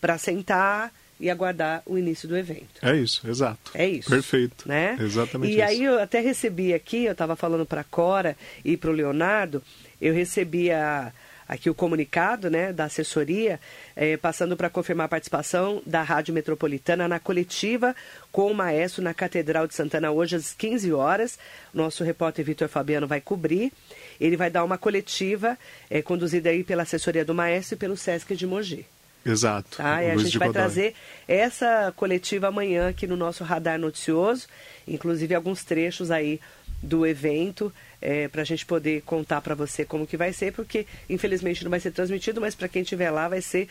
para 0.00 0.18
sentar 0.18 0.92
e 1.20 1.30
aguardar 1.30 1.84
o 1.86 1.96
início 1.96 2.28
do 2.28 2.36
evento. 2.36 2.84
É 2.84 2.96
isso, 2.96 3.28
exato. 3.28 3.70
É 3.74 3.86
isso. 3.86 4.10
Perfeito. 4.10 4.68
Né? 4.68 4.96
Exatamente 4.98 5.52
e 5.52 5.56
isso. 5.60 5.64
aí 5.68 5.84
eu 5.84 6.00
até 6.00 6.18
recebi 6.18 6.74
aqui, 6.74 7.04
eu 7.04 7.12
estava 7.12 7.36
falando 7.36 7.64
para 7.64 7.82
a 7.82 7.84
Cora 7.84 8.36
e 8.64 8.76
para 8.76 8.90
o 8.90 8.92
Leonardo, 8.92 9.62
eu 10.00 10.14
recebi 10.14 10.72
a, 10.72 11.12
aqui 11.50 11.68
o 11.68 11.74
comunicado 11.74 12.48
né, 12.48 12.72
da 12.72 12.84
assessoria, 12.84 13.58
é, 13.96 14.16
passando 14.16 14.56
para 14.56 14.70
confirmar 14.70 15.06
a 15.06 15.08
participação 15.08 15.82
da 15.84 16.00
Rádio 16.00 16.32
Metropolitana 16.32 17.08
na 17.08 17.18
coletiva 17.18 17.94
com 18.30 18.52
o 18.52 18.54
maestro 18.54 19.02
na 19.02 19.12
Catedral 19.12 19.66
de 19.66 19.74
Santana 19.74 20.12
hoje 20.12 20.36
às 20.36 20.52
15 20.52 20.92
horas. 20.92 21.40
Nosso 21.74 22.04
repórter 22.04 22.44
Vitor 22.44 22.68
Fabiano 22.68 23.08
vai 23.08 23.20
cobrir. 23.20 23.72
Ele 24.20 24.36
vai 24.36 24.48
dar 24.48 24.62
uma 24.62 24.78
coletiva 24.78 25.58
é, 25.90 26.00
conduzida 26.00 26.50
aí 26.50 26.62
pela 26.62 26.84
assessoria 26.84 27.24
do 27.24 27.34
maestro 27.34 27.74
e 27.74 27.78
pelo 27.78 27.96
Sesc 27.96 28.36
de 28.36 28.46
Mogi. 28.46 28.86
Exato. 29.26 29.78
Tá? 29.78 30.04
E 30.04 30.10
a 30.10 30.16
gente 30.16 30.38
vai 30.38 30.48
Godoy. 30.48 30.62
trazer 30.62 30.94
essa 31.26 31.92
coletiva 31.96 32.46
amanhã 32.46 32.88
aqui 32.88 33.08
no 33.08 33.16
nosso 33.16 33.42
radar 33.42 33.78
noticioso, 33.78 34.46
inclusive 34.86 35.34
alguns 35.34 35.64
trechos 35.64 36.12
aí 36.12 36.40
do 36.82 37.06
evento 37.06 37.72
é, 38.00 38.28
para 38.28 38.42
a 38.42 38.44
gente 38.44 38.64
poder 38.64 39.02
contar 39.02 39.40
para 39.40 39.54
você 39.54 39.84
como 39.84 40.06
que 40.06 40.16
vai 40.16 40.32
ser, 40.32 40.52
porque 40.52 40.86
infelizmente 41.08 41.62
não 41.62 41.70
vai 41.70 41.80
ser 41.80 41.90
transmitido, 41.90 42.40
mas 42.40 42.54
para 42.54 42.68
quem 42.68 42.82
estiver 42.82 43.10
lá 43.10 43.28
vai 43.28 43.42
ser 43.42 43.68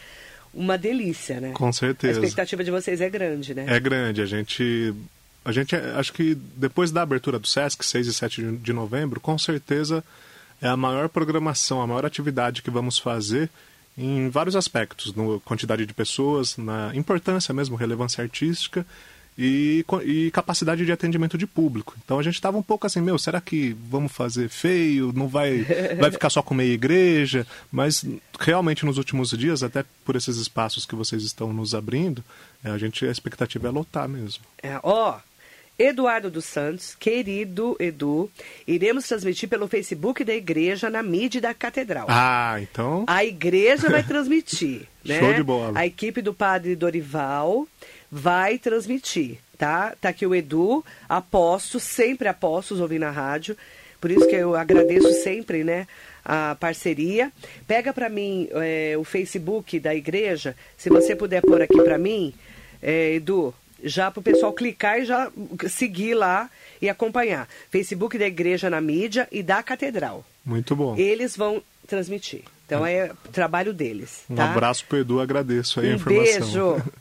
uma 0.53 0.77
delícia, 0.77 1.39
né? 1.39 1.51
Com 1.53 1.71
certeza. 1.71 2.19
A 2.19 2.23
expectativa 2.23 2.63
de 2.63 2.71
vocês 2.71 3.01
é 3.01 3.09
grande, 3.09 3.53
né? 3.53 3.65
É 3.67 3.79
grande. 3.79 4.21
A 4.21 4.25
gente, 4.25 4.93
a 5.43 5.51
gente 5.51 5.75
acho 5.75 6.13
que 6.13 6.35
depois 6.55 6.91
da 6.91 7.01
abertura 7.01 7.39
do 7.39 7.47
SESC, 7.47 7.83
6 7.85 8.07
e 8.07 8.13
7 8.13 8.41
de 8.57 8.73
novembro, 8.73 9.19
com 9.19 9.37
certeza 9.37 10.03
é 10.61 10.67
a 10.67 10.77
maior 10.77 11.07
programação, 11.07 11.81
a 11.81 11.87
maior 11.87 12.05
atividade 12.05 12.61
que 12.61 12.69
vamos 12.69 12.99
fazer 12.99 13.49
em 13.97 14.29
vários 14.29 14.55
aspectos, 14.55 15.13
na 15.13 15.23
quantidade 15.43 15.85
de 15.85 15.93
pessoas, 15.93 16.57
na 16.57 16.91
importância 16.95 17.53
mesmo, 17.53 17.75
relevância 17.75 18.21
artística 18.21 18.85
e, 19.41 19.85
e 20.03 20.31
capacidade 20.31 20.85
de 20.85 20.91
atendimento 20.91 21.37
de 21.37 21.47
público. 21.47 21.95
Então 22.03 22.19
a 22.19 22.23
gente 22.23 22.33
estava 22.33 22.57
um 22.57 22.61
pouco 22.61 22.85
assim, 22.85 22.99
meu, 22.99 23.17
será 23.17 23.39
que 23.39 23.73
vamos 23.89 24.11
fazer 24.11 24.49
feio? 24.49 25.13
Não 25.15 25.29
vai, 25.29 25.65
vai 25.97 26.11
ficar 26.11 26.29
só 26.29 26.41
com 26.41 26.53
meia 26.53 26.73
igreja? 26.73 27.47
Mas 27.71 28.03
realmente 28.37 28.85
nos 28.85 28.97
últimos 28.97 29.29
dias, 29.29 29.63
até 29.63 29.85
por 30.03 30.17
esses 30.17 30.35
espaços 30.35 30.85
que 30.85 30.93
vocês 30.93 31.23
estão 31.23 31.53
nos 31.53 31.73
abrindo, 31.73 32.21
a 32.61 32.77
gente 32.77 33.05
a 33.05 33.11
expectativa 33.11 33.69
é 33.69 33.71
lotar 33.71 34.09
mesmo. 34.09 34.43
É, 34.61 34.77
ó, 34.83 35.19
Eduardo 35.77 36.29
dos 36.29 36.43
Santos, 36.43 36.93
querido 36.99 37.77
Edu, 37.79 38.29
iremos 38.67 39.07
transmitir 39.07 39.47
pelo 39.47 39.69
Facebook 39.69 40.25
da 40.25 40.35
igreja 40.35 40.89
na 40.89 41.01
mídia 41.01 41.39
da 41.39 41.53
catedral. 41.53 42.07
Ah, 42.09 42.57
então. 42.61 43.05
A 43.07 43.23
igreja 43.23 43.89
vai 43.89 44.03
transmitir, 44.03 44.81
né? 45.05 45.17
Show 45.17 45.33
de 45.33 45.43
bola. 45.43 45.79
A 45.79 45.85
equipe 45.85 46.21
do 46.21 46.33
padre 46.33 46.75
Dorival 46.75 47.65
vai 48.11 48.57
transmitir, 48.57 49.37
tá? 49.57 49.95
Tá 49.99 50.09
aqui 50.09 50.25
o 50.25 50.35
Edu, 50.35 50.83
aposto, 51.07 51.79
sempre 51.79 52.27
apostos 52.27 52.79
ouvindo 52.79 53.03
a 53.03 53.11
rádio. 53.11 53.55
Por 54.01 54.11
isso 54.11 54.27
que 54.27 54.35
eu 54.35 54.55
agradeço 54.55 55.11
sempre, 55.23 55.63
né? 55.63 55.87
A 56.23 56.55
parceria. 56.59 57.31
Pega 57.67 57.93
para 57.93 58.09
mim 58.09 58.47
é, 58.51 58.95
o 58.97 59.03
Facebook 59.03 59.79
da 59.79 59.93
igreja, 59.93 60.55
se 60.77 60.89
você 60.89 61.15
puder 61.15 61.41
pôr 61.41 61.61
aqui 61.61 61.81
para 61.81 61.97
mim, 61.97 62.33
é, 62.81 63.15
Edu, 63.15 63.53
já 63.83 64.11
para 64.11 64.19
o 64.19 64.23
pessoal 64.23 64.53
clicar 64.53 64.99
e 64.99 65.05
já 65.05 65.31
seguir 65.67 66.13
lá 66.13 66.49
e 66.81 66.89
acompanhar. 66.89 67.47
Facebook 67.69 68.17
da 68.17 68.27
Igreja 68.27 68.69
na 68.69 68.81
Mídia 68.81 69.27
e 69.31 69.41
da 69.41 69.61
Catedral. 69.63 70.25
Muito 70.45 70.75
bom. 70.75 70.95
Eles 70.97 71.35
vão 71.35 71.61
transmitir. 71.87 72.43
Então 72.65 72.85
é 72.85 73.11
trabalho 73.31 73.73
deles. 73.73 74.23
Um 74.29 74.35
tá? 74.35 74.51
abraço 74.51 74.85
pro 74.87 74.99
Edu, 74.99 75.19
agradeço 75.19 75.79
aí 75.79 75.87
um 75.87 75.91
a 75.91 75.95
informação. 75.95 76.73
beijo. 76.73 76.83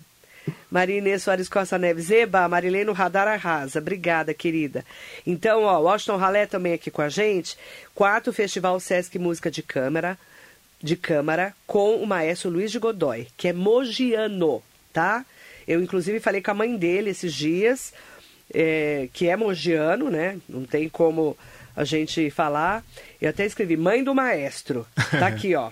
Maria 0.70 0.98
Inês 0.98 1.22
Soares 1.22 1.48
Costa 1.48 1.78
Neves. 1.78 2.10
Eba, 2.10 2.48
Marilene 2.48 2.92
Radar 2.92 3.26
Arrasa. 3.26 3.78
Obrigada, 3.78 4.34
querida. 4.34 4.84
Então, 5.26 5.62
ó, 5.62 5.78
Washington 5.80 6.16
Ralé 6.16 6.46
também 6.46 6.74
aqui 6.74 6.90
com 6.90 7.02
a 7.02 7.08
gente. 7.08 7.56
Quarto 7.94 8.32
Festival 8.32 8.78
Sesc 8.78 9.18
Música 9.18 9.50
de 9.50 9.62
Câmara, 9.62 10.18
de 10.82 10.96
Câmara, 10.96 11.54
com 11.66 11.96
o 11.96 12.06
maestro 12.06 12.50
Luiz 12.50 12.70
de 12.70 12.78
Godoy, 12.78 13.26
que 13.36 13.48
é 13.48 13.52
mogiano, 13.52 14.62
tá? 14.92 15.24
Eu, 15.66 15.82
inclusive, 15.82 16.20
falei 16.20 16.40
com 16.40 16.50
a 16.50 16.54
mãe 16.54 16.76
dele 16.76 17.10
esses 17.10 17.34
dias, 17.34 17.92
é, 18.52 19.08
que 19.12 19.28
é 19.28 19.36
mogiano, 19.36 20.10
né? 20.10 20.38
Não 20.48 20.64
tem 20.64 20.88
como 20.88 21.36
a 21.76 21.84
gente 21.84 22.30
falar. 22.30 22.84
Eu 23.20 23.30
até 23.30 23.46
escrevi, 23.46 23.76
mãe 23.76 24.02
do 24.02 24.14
maestro. 24.14 24.86
Tá 25.10 25.28
aqui, 25.28 25.54
ó. 25.54 25.70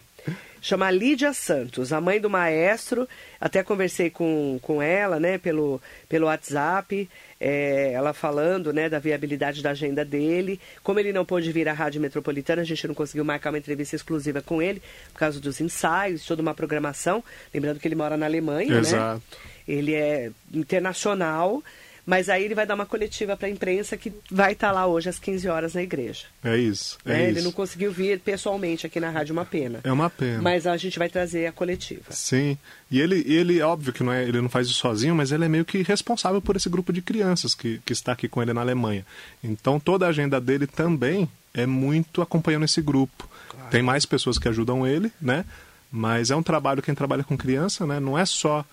Chama 0.61 0.91
Lídia 0.91 1.33
Santos, 1.33 1.93
a 1.93 2.01
mãe 2.01 2.21
do 2.21 2.29
maestro. 2.29 3.09
Até 3.41 3.63
conversei 3.63 4.11
com, 4.11 4.59
com 4.63 4.83
ela, 4.83 5.21
né, 5.21 5.39
pelo, 5.39 5.81
pelo 6.09 6.27
WhatsApp. 6.27 7.09
É, 7.39 7.93
ela 7.93 8.13
falando, 8.13 8.73
né, 8.73 8.89
da 8.89 8.99
viabilidade 8.99 9.63
da 9.63 9.71
agenda 9.71 10.05
dele. 10.05 10.61
Como 10.83 10.99
ele 10.99 11.13
não 11.13 11.25
pôde 11.25 11.53
vir 11.53 11.69
à 11.69 11.73
Rádio 11.73 12.01
Metropolitana, 12.01 12.63
a 12.63 12.65
gente 12.65 12.89
não 12.89 12.95
conseguiu 12.95 13.25
marcar 13.25 13.51
uma 13.51 13.59
entrevista 13.59 13.95
exclusiva 13.95 14.41
com 14.41 14.63
ele, 14.63 14.83
por 15.13 15.19
causa 15.19 15.39
dos 15.39 15.61
ensaios, 15.61 16.25
toda 16.25 16.43
uma 16.43 16.55
programação. 16.55 17.23
Lembrando 17.53 17.79
que 17.79 17.87
ele 17.87 17.95
mora 17.95 18.17
na 18.17 18.27
Alemanha, 18.27 18.79
Exato. 18.79 19.17
né? 19.17 19.41
Ele 19.69 19.95
é 19.95 20.31
internacional, 20.55 21.63
mas 22.07 22.29
aí 22.29 22.45
ele 22.45 22.55
vai 22.55 22.65
dar 22.65 22.77
uma 22.77 22.87
coletiva 22.87 23.37
para 23.37 23.49
a 23.49 23.51
imprensa 23.51 23.97
que 23.97 24.13
vai 24.31 24.53
estar 24.53 24.71
lá 24.71 24.87
hoje 24.87 25.09
às 25.09 25.19
15 25.19 25.49
horas 25.49 25.75
na 25.75 25.83
igreja. 25.83 26.27
É 26.45 26.57
isso. 26.57 26.97
É 27.05 27.09
né? 27.09 27.23
isso. 27.23 27.31
Ele 27.31 27.43
não 27.43 27.51
conseguiu 27.51 27.91
vir 27.91 28.21
pessoalmente 28.21 28.87
aqui 28.87 29.01
na 29.01 29.11
rádio, 29.11 29.33
uma 29.33 29.45
pena. 29.45 29.81
É 29.83 29.91
uma 29.91 30.09
pena. 30.09 30.41
Mas 30.41 30.69
a 30.69 30.77
gente 30.77 31.01
vai 31.01 31.09
trazer 31.09 31.47
a 31.47 31.53
coletiva. 31.53 32.05
Sim. 32.11 32.57
E 32.89 33.01
ele, 33.01 33.25
ele 33.27 33.61
óbvio 33.61 33.93
que 33.93 34.05
não 34.05 34.13
é, 34.13 34.23
ele 34.23 34.41
não 34.41 34.49
faz 34.49 34.69
isso 34.69 34.79
sozinho, 34.79 35.17
mas 35.17 35.33
ele 35.33 35.45
é 35.45 35.49
meio 35.49 35.65
que 35.65 35.83
responsável 35.83 36.41
por 36.41 36.55
esse 36.55 36.69
grupo 36.69 36.93
de 36.93 37.03
crianças 37.03 37.57
que, 37.57 37.81
que 37.85 37.93
está 37.93 38.13
aqui 38.13 38.29
com 38.29 38.41
ele 38.41 38.53
na 38.53 38.61
Alemanha. 38.61 39.05
Então 39.43 39.81
toda 39.81 40.07
a 40.07 40.11
agenda 40.11 40.41
dele 40.41 40.69
também 40.69 41.29
é 41.53 41.67
muito 41.67 42.23
acompanhando 42.23 42.67
esse 42.67 42.81
grupo. 42.81 43.29
Claro. 43.49 43.71
Tem 43.71 43.83
mais 43.83 44.07
pessoas 44.07 44.39
que 44.39 44.49
ajudam 44.49 44.87
ele, 44.87 45.11
né? 45.21 45.45
Mas 45.91 46.31
é 46.31 46.37
um 46.37 46.43
trabalho, 46.43 46.83
quem 46.83 46.95
trabalha 46.95 47.25
com 47.25 47.37
criança, 47.37 47.85
né? 47.85 47.99
Não 47.99 48.17
é 48.17 48.25
só 48.25 48.65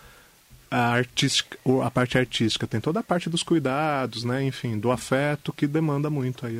a, 0.73 0.91
artística, 0.91 1.55
a 1.83 1.91
parte 1.91 2.17
artística, 2.17 2.65
tem 2.65 2.81
toda 2.81 2.99
a 3.01 3.03
parte 3.03 3.29
dos 3.29 3.43
cuidados, 3.43 4.23
né? 4.23 4.43
Enfim, 4.43 4.79
do 4.79 4.91
afeto 4.91 5.53
que 5.53 5.67
demanda 5.67 6.09
muito 6.09 6.47
aí. 6.47 6.59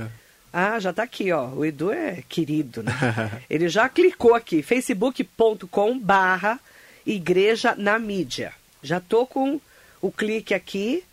Ah, 0.53 0.79
já 0.79 0.93
tá 0.93 1.01
aqui, 1.01 1.31
ó. 1.31 1.47
O 1.47 1.65
Edu 1.65 1.91
é 1.91 2.23
querido, 2.29 2.83
né? 2.83 2.93
Ele 3.49 3.67
já 3.67 3.89
clicou 3.89 4.35
aqui, 4.35 4.61
facebook.com 4.61 5.97
barra 5.97 6.59
igreja 7.03 7.73
na 7.75 7.97
mídia. 7.97 8.53
Já 8.83 8.99
tô 8.99 9.25
com 9.25 9.59
o 9.99 10.11
clique 10.11 10.53
aqui, 10.53 11.03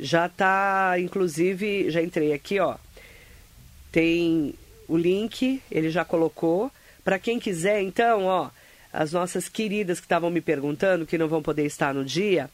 já 0.00 0.28
tá, 0.28 0.96
inclusive, 0.98 1.92
já 1.92 2.02
entrei 2.02 2.32
aqui, 2.32 2.58
ó. 2.58 2.74
Tem 3.92 4.52
o 4.88 4.96
link, 4.96 5.62
ele 5.70 5.90
já 5.90 6.04
colocou. 6.04 6.72
Para 7.04 7.20
quem 7.20 7.38
quiser, 7.38 7.82
então, 7.82 8.24
ó, 8.24 8.50
as 8.92 9.12
nossas 9.12 9.48
queridas 9.48 9.98
que 9.98 10.06
estavam 10.06 10.30
me 10.30 10.40
perguntando, 10.40 11.06
que 11.06 11.16
não 11.16 11.28
vão 11.28 11.42
poder 11.42 11.64
estar 11.64 11.94
no 11.94 12.04
dia, 12.04 12.50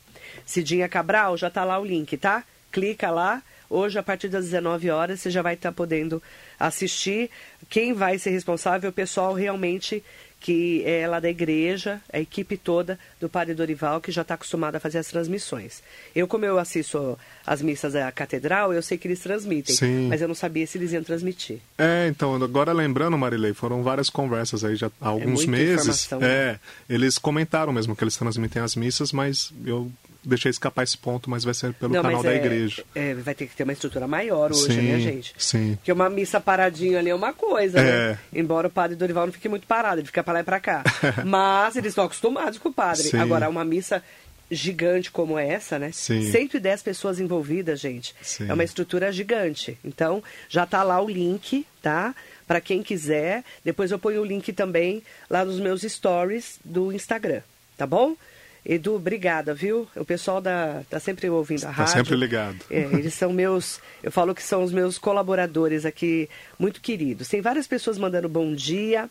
Cidinha 0.47 0.89
Cabral, 0.89 1.37
já 1.37 1.51
tá 1.51 1.65
lá 1.65 1.79
o 1.79 1.85
link, 1.85 2.17
tá? 2.17 2.45
Clica 2.71 3.11
lá. 3.11 3.43
Hoje, 3.71 3.99
a 3.99 4.03
partir 4.03 4.29
das 4.29 4.47
19 4.47 4.91
horas, 4.91 5.21
você 5.21 5.31
já 5.31 5.43
vai 5.43 5.55
estar 5.55 5.73
podendo 5.73 6.23
assistir. 6.59 7.31
Quem 7.69 7.93
vai 7.93 8.19
ser 8.19 8.31
responsável 8.31 8.89
o 8.89 8.93
pessoal 8.93 9.35
realmente 9.35 10.03
que 10.41 10.83
é 10.85 11.07
lá 11.09 11.19
da 11.21 11.29
igreja, 11.29 12.01
a 12.13 12.21
equipe 12.21 12.57
toda 12.57 12.99
do 13.21 13.29
Padre 13.29 13.55
Dorival, 13.55 14.01
que 14.01 14.13
já 14.13 14.23
está 14.23 14.35
acostumada 14.35 14.77
a 14.77 14.81
fazer 14.81 14.99
as 14.99 15.09
transmissões. 15.09 15.83
Eu, 16.15 16.29
como 16.29 16.45
eu 16.45 16.59
assisto 16.59 17.19
as 17.45 17.61
missas 17.61 17.93
da 17.95 18.11
catedral, 18.13 18.73
eu 18.73 18.81
sei 18.83 18.97
que 18.97 19.09
eles 19.09 19.19
transmitem, 19.21 19.75
Sim. 19.75 20.09
mas 20.09 20.21
eu 20.23 20.29
não 20.29 20.35
sabia 20.35 20.67
se 20.67 20.79
eles 20.79 20.93
iam 20.93 21.03
transmitir. 21.03 21.59
É, 21.77 22.07
então, 22.09 22.35
agora 22.43 22.73
lembrando, 22.73 23.19
Marilei, 23.19 23.53
foram 23.53 23.83
várias 23.83 24.09
conversas 24.09 24.63
aí 24.65 24.77
já 24.77 24.91
há 25.01 25.09
alguns 25.09 25.43
É 25.43 25.47
meses. 25.49 26.05
informação, 26.05 26.19
É, 26.23 26.53
né? 26.53 26.61
eles 26.89 27.19
comentaram 27.19 27.73
mesmo 27.73 27.97
que 27.97 28.05
eles 28.05 28.17
transmitem 28.17 28.63
as 28.63 28.77
missas, 28.77 29.13
mas 29.13 29.53
eu 29.65 29.91
deixei 30.29 30.51
escapar 30.51 30.83
esse 30.85 30.97
ponto, 30.97 31.29
mas 31.31 31.43
vai 31.45 31.55
ser 31.55 31.73
pelo 31.75 31.93
não, 31.95 32.03
canal 32.03 32.23
da 32.23 32.33
é- 32.33 32.37
igreja. 32.37 32.85
é, 32.95 33.15
vai 33.15 33.35
ter 33.35 33.47
que 33.47 33.57
ter 33.57 33.65
uma 33.65 33.73
estrutura 33.73 34.07
maior 34.07 34.53
hoje, 34.53 34.75
sim, 34.75 34.83
né, 34.93 35.01
gente? 35.01 35.35
Sim. 35.39 35.75
Porque 35.77 35.91
uma 35.93 36.09
missa 36.11 36.41
paradinha 36.41 36.99
ali 36.99 37.11
é 37.11 37.15
uma 37.15 37.33
coisa, 37.33 37.81
É. 37.81 38.11
né? 38.13 38.19
Embora 38.33 38.69
o 38.69 38.71
padre 38.71 38.97
Dorival 38.97 39.27
não 39.27 39.33
fique 39.33 39.49
muito 39.49 39.67
parado, 39.67 40.01
ele 40.01 40.07
fica 40.07 40.23
pra 40.23 40.35
lá 40.35 40.41
e 40.41 40.45
pra 40.45 40.61
cá. 40.61 40.85
Mas 41.25 41.77
eles 41.77 41.91
estão 41.93 42.05
acostumados 42.05 42.59
com 42.59 42.69
o 42.69 42.73
padre. 42.73 43.05
Sim. 43.05 43.19
Agora, 43.19 43.49
uma 43.49 43.65
missa 43.65 44.03
gigante 44.51 45.11
como 45.11 45.39
essa, 45.39 45.79
né? 45.79 45.91
Sim. 45.93 46.31
110 46.31 46.83
pessoas 46.83 47.21
envolvidas, 47.21 47.81
gente. 47.81 48.15
Sim. 48.23 48.49
É 48.49 48.55
uma 48.55 48.65
estrutura 48.65 49.13
gigante. 49.13 49.79
Então, 49.85 50.23
já 50.49 50.65
tá 50.65 50.83
lá 50.83 51.01
o 51.01 51.09
link, 51.09 51.67
tá? 51.83 52.15
Para 52.47 52.61
quem 52.61 52.83
quiser. 52.83 53.45
Depois 53.63 53.91
eu 53.91 53.99
ponho 53.99 54.23
o 54.23 54.25
link 54.25 54.53
também 54.55 55.03
lá 55.29 55.45
nos 55.45 55.61
meus 55.61 55.83
stories 55.83 56.59
do 56.65 56.91
Instagram, 56.93 57.43
tá 57.77 57.87
bom? 57.87 58.17
Edu, 58.65 58.97
obrigada, 58.97 59.55
viu? 59.55 59.89
O 59.97 60.05
pessoal 60.05 60.41
da, 60.41 60.83
tá 60.91 61.01
sempre 61.01 61.29
ouvindo 61.31 61.65
a 61.65 61.69
Tá 61.69 61.73
rádio. 61.73 61.95
sempre 61.95 62.17
ligado. 62.17 62.57
É, 62.71 62.81
eles 62.93 63.15
são 63.15 63.33
meus, 63.33 63.81
eu 64.03 64.13
falo 64.13 64.35
que 64.35 64.43
são 64.43 64.63
os 64.63 64.73
meus 64.73 64.99
colaboradores 64.99 65.87
aqui, 65.87 66.29
muito 66.59 66.81
queridos. 66.81 67.29
Tem 67.29 67.41
várias 67.41 67.67
pessoas 67.67 67.97
mandando 67.99 68.29
bom 68.29 68.53
dia. 68.55 69.09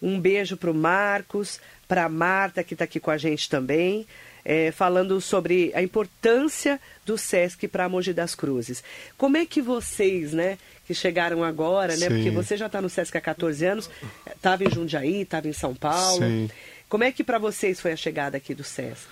Um 0.00 0.20
beijo 0.20 0.56
para 0.56 0.70
o 0.70 0.74
Marcos, 0.74 1.60
para 1.88 2.04
a 2.04 2.08
Marta, 2.08 2.62
que 2.62 2.74
está 2.74 2.84
aqui 2.84 2.98
com 3.00 3.10
a 3.10 3.16
gente 3.18 3.48
também, 3.48 4.06
é, 4.44 4.72
falando 4.72 5.20
sobre 5.20 5.70
a 5.74 5.82
importância 5.82 6.80
do 7.06 7.16
SESC 7.16 7.68
para 7.68 7.88
Mogi 7.88 8.12
das 8.12 8.34
Cruzes. 8.34 8.82
Como 9.16 9.36
é 9.36 9.46
que 9.46 9.62
vocês, 9.62 10.32
né, 10.32 10.58
que 10.86 10.94
chegaram 10.94 11.44
agora, 11.44 11.96
né, 11.96 12.08
Sim. 12.08 12.14
porque 12.16 12.30
você 12.30 12.56
já 12.56 12.66
está 12.66 12.80
no 12.82 12.88
SESC 12.90 13.16
há 13.16 13.20
14 13.20 13.64
anos, 13.64 13.90
estava 14.34 14.64
em 14.64 14.70
Jundiaí, 14.70 15.22
estava 15.22 15.46
em 15.48 15.52
São 15.52 15.74
Paulo. 15.74 16.22
Sim. 16.24 16.50
Como 16.92 17.04
é 17.04 17.10
que 17.10 17.24
para 17.24 17.38
vocês 17.38 17.80
foi 17.80 17.92
a 17.92 17.96
chegada 17.96 18.36
aqui 18.36 18.54
do 18.54 18.62
SESC? 18.62 19.08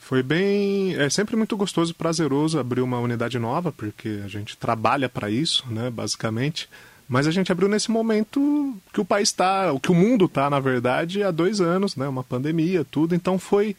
Foi 0.00 0.20
bem. 0.20 0.96
É 0.96 1.08
sempre 1.08 1.36
muito 1.36 1.56
gostoso 1.56 1.92
e 1.92 1.94
prazeroso 1.94 2.58
abrir 2.58 2.80
uma 2.80 2.98
unidade 2.98 3.38
nova, 3.38 3.70
porque 3.70 4.20
a 4.24 4.26
gente 4.26 4.56
trabalha 4.56 5.08
para 5.08 5.30
isso, 5.30 5.64
né, 5.70 5.90
basicamente. 5.90 6.68
Mas 7.08 7.28
a 7.28 7.30
gente 7.30 7.52
abriu 7.52 7.68
nesse 7.68 7.88
momento 7.88 8.76
que 8.92 9.00
o 9.00 9.04
país 9.04 9.28
está, 9.28 9.72
o 9.72 9.78
que 9.78 9.92
o 9.92 9.94
mundo 9.94 10.24
está, 10.24 10.50
na 10.50 10.58
verdade, 10.58 11.22
há 11.22 11.30
dois 11.30 11.60
anos, 11.60 11.94
né, 11.94 12.08
uma 12.08 12.24
pandemia, 12.24 12.84
tudo. 12.84 13.14
Então 13.14 13.38
foi 13.38 13.76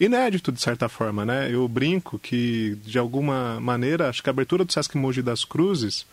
inédito, 0.00 0.50
de 0.50 0.60
certa 0.60 0.88
forma, 0.88 1.24
né? 1.24 1.54
Eu 1.54 1.68
brinco 1.68 2.18
que, 2.18 2.76
de 2.84 2.98
alguma 2.98 3.60
maneira, 3.60 4.08
acho 4.08 4.24
que 4.24 4.28
a 4.28 4.32
abertura 4.32 4.64
do 4.64 4.72
Sesc 4.72 4.98
Mogi 4.98 5.22
das 5.22 5.44
Cruzes 5.44 6.04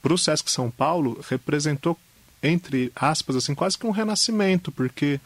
para 0.00 0.14
o 0.14 0.16
Sesc 0.16 0.50
São 0.50 0.70
Paulo 0.70 1.22
representou, 1.28 1.94
entre 2.42 2.90
aspas, 2.96 3.36
assim, 3.36 3.54
quase 3.54 3.76
que 3.76 3.86
um 3.86 3.90
renascimento, 3.90 4.72
porque 4.72 5.20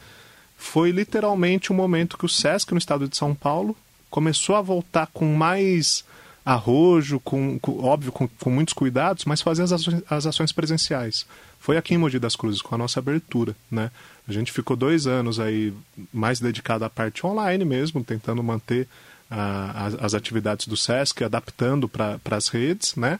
foi 0.56 0.90
literalmente 0.90 1.70
o 1.70 1.74
momento 1.74 2.16
que 2.18 2.24
o 2.26 2.28
Sesc 2.28 2.72
no 2.72 2.78
estado 2.78 3.08
de 3.08 3.16
São 3.16 3.34
Paulo 3.34 3.76
começou 4.10 4.56
a 4.56 4.62
voltar 4.62 5.08
com 5.12 5.26
mais 5.34 6.04
arrojo, 6.44 7.20
com, 7.20 7.58
com- 7.58 7.84
óbvio, 7.84 8.12
com, 8.12 8.28
com 8.28 8.50
muitos 8.50 8.72
cuidados, 8.72 9.24
mas 9.24 9.42
fazer 9.42 9.64
as 9.64 9.72
ações, 9.72 10.02
as 10.08 10.26
ações 10.26 10.52
presenciais. 10.52 11.26
Foi 11.58 11.76
aqui 11.76 11.94
em 11.94 11.98
Mogi 11.98 12.18
das 12.20 12.36
Cruzes, 12.36 12.62
com 12.62 12.74
a 12.74 12.78
nossa 12.78 13.00
abertura, 13.00 13.56
né? 13.70 13.90
A 14.28 14.32
gente 14.32 14.52
ficou 14.52 14.76
dois 14.76 15.06
anos 15.06 15.40
aí 15.40 15.72
mais 16.12 16.38
dedicado 16.38 16.84
à 16.84 16.90
parte 16.90 17.26
online 17.26 17.64
mesmo, 17.64 18.02
tentando 18.04 18.42
manter 18.42 18.86
ah, 19.30 19.86
as, 19.86 19.94
as 19.94 20.14
atividades 20.14 20.68
do 20.68 20.76
Sesc, 20.76 21.24
adaptando 21.24 21.88
para 21.88 22.18
as 22.30 22.48
redes, 22.48 22.94
né? 22.94 23.18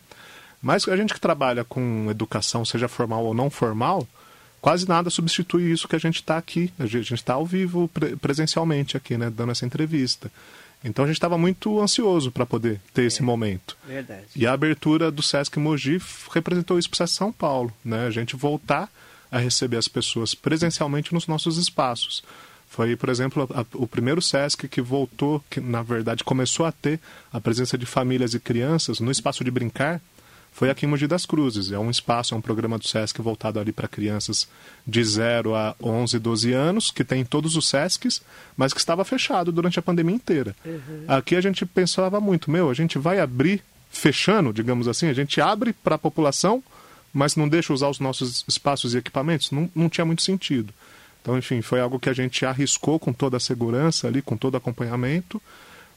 Mas 0.63 0.87
a 0.89 0.97
gente 0.97 1.13
que 1.13 1.21
trabalha 1.21 1.65
com 1.65 2.07
educação, 2.11 2.65
seja 2.65 2.89
formal 2.89 3.25
ou 3.25 3.35
não 3.35 3.51
formal, 3.51 4.07
quase 4.61 4.89
nada 4.89 5.11
substitui 5.11 5.71
isso 5.71 5.89
que 5.89 5.97
a 5.97 6.01
gente 6.01 6.17
está 6.17 6.37
aqui. 6.37 6.73
A 6.79 6.87
gente 6.87 7.15
está 7.15 7.35
ao 7.35 7.47
vivo 7.47 7.89
pre- 7.89 8.17
presencialmente 8.17 8.97
aqui, 8.97 9.17
né, 9.17 9.31
dando 9.31 9.53
essa 9.53 9.67
entrevista. 9.67 10.31
Então 10.85 11.05
a 11.05 11.09
gente 11.09 11.17
estava 11.17 11.39
muito 11.39 11.81
ansioso 11.81 12.31
para 12.31 12.47
poder 12.47 12.81
ter 12.93 13.03
é, 13.03 13.07
esse 13.07 13.23
momento. 13.23 13.77
Verdade. 13.87 14.25
E 14.35 14.47
a 14.47 14.53
abertura 14.53 15.11
do 15.11 15.23
Sesc 15.23 15.59
Mogi 15.59 16.01
representou 16.33 16.79
isso 16.79 16.91
para 16.91 17.07
São 17.07 17.33
Paulo, 17.33 17.73
né? 17.85 18.07
A 18.07 18.11
gente 18.11 18.37
voltar 18.37 18.91
a 19.31 19.39
receber 19.39 19.79
as 19.79 19.89
pessoas 19.89 20.35
presencialmente 20.35 21.13
nos 21.13 21.27
nossos 21.27 21.57
espaços. 21.57 22.23
Foi, 22.69 22.95
por 22.95 23.09
exemplo, 23.09 23.49
a, 23.55 23.65
o 23.75 23.87
primeiro 23.87 24.21
SESC 24.21 24.69
que 24.69 24.81
voltou, 24.81 25.43
que 25.51 25.61
na 25.61 25.83
verdade 25.83 26.23
começou 26.23 26.67
a 26.67 26.73
ter 26.73 27.01
a 27.33 27.41
presença 27.41 27.77
de 27.79 27.87
famílias 27.87 28.35
e 28.35 28.41
crianças 28.41 29.01
no 29.01 29.11
espaço 29.11 29.43
de 29.43 29.51
brincar, 29.51 30.01
foi 30.57 30.71
aqui 30.71 30.87
em 30.87 30.89
Mogi 30.89 31.07
das 31.07 31.27
Cruzes. 31.27 31.71
É 31.71 31.79
um 31.79 31.91
espaço, 31.91 32.33
é 32.33 32.37
um 32.37 32.41
programa 32.41 32.79
do 32.79 32.89
SESC 32.89 33.21
voltado 33.21 33.61
ali 33.61 33.73
para 33.73 33.87
crianças 33.87 34.49
de 34.87 35.05
0 35.05 35.55
a 35.55 35.77
11, 35.83 36.19
12 36.19 36.53
anos, 36.55 36.91
que 36.91 37.05
tem 37.05 37.27
todos 37.27 37.57
os 37.57 37.69
SESCs, 37.69 38.23
mas 38.57 38.73
que 38.73 38.81
estava 38.81 39.05
fechado 39.05 39.53
durante 39.53 39.79
a 39.79 39.83
pandemia 39.83 40.17
inteira. 40.17 40.57
Uhum. 40.65 41.05
Aqui 41.07 41.37
a 41.37 41.43
gente 41.43 41.67
pensava 41.67 42.23
muito, 42.23 42.51
meu, 42.51 42.71
a 42.71 42.75
gente 42.75 42.97
vai 42.97 43.21
abrir 43.21 43.63
fechando, 43.91 44.51
digamos 44.51 44.89
assim, 44.89 45.09
a 45.09 45.13
gente 45.13 45.43
abre 45.43 45.75
para 45.75 45.97
a 45.97 45.99
população, 45.99 46.65
mas 47.13 47.37
não 47.37 47.47
deixa 47.47 47.75
usar 47.75 47.91
os 47.91 48.01
nossos 48.01 48.43
espaços 48.49 48.95
e 48.95 48.97
equipamentos? 48.97 49.51
Não, 49.51 49.71
não 49.75 49.91
tinha 49.91 50.07
muito 50.07 50.23
sentido. 50.23 50.73
Então, 51.21 51.37
enfim, 51.37 51.61
foi 51.61 51.83
algo 51.83 52.01
que 52.01 52.09
a 52.09 52.15
gente 52.15 52.47
arriscou 52.47 52.99
com 52.99 53.13
toda 53.13 53.37
a 53.37 53.41
segurança 53.41 54.09
ali, 54.09 54.23
com 54.23 54.39
todo 54.39 54.55
o 54.55 54.57
acompanhamento, 54.57 55.39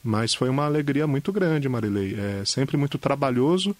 mas 0.03 0.33
foi 0.33 0.49
uma 0.49 0.65
alegria 0.65 1.07
muito 1.07 1.31
grande, 1.31 1.69
Marilei. 1.69 2.17
É 2.19 2.43
sempre 2.43 2.75
muito 2.75 2.97
trabalhoso, 2.97 3.73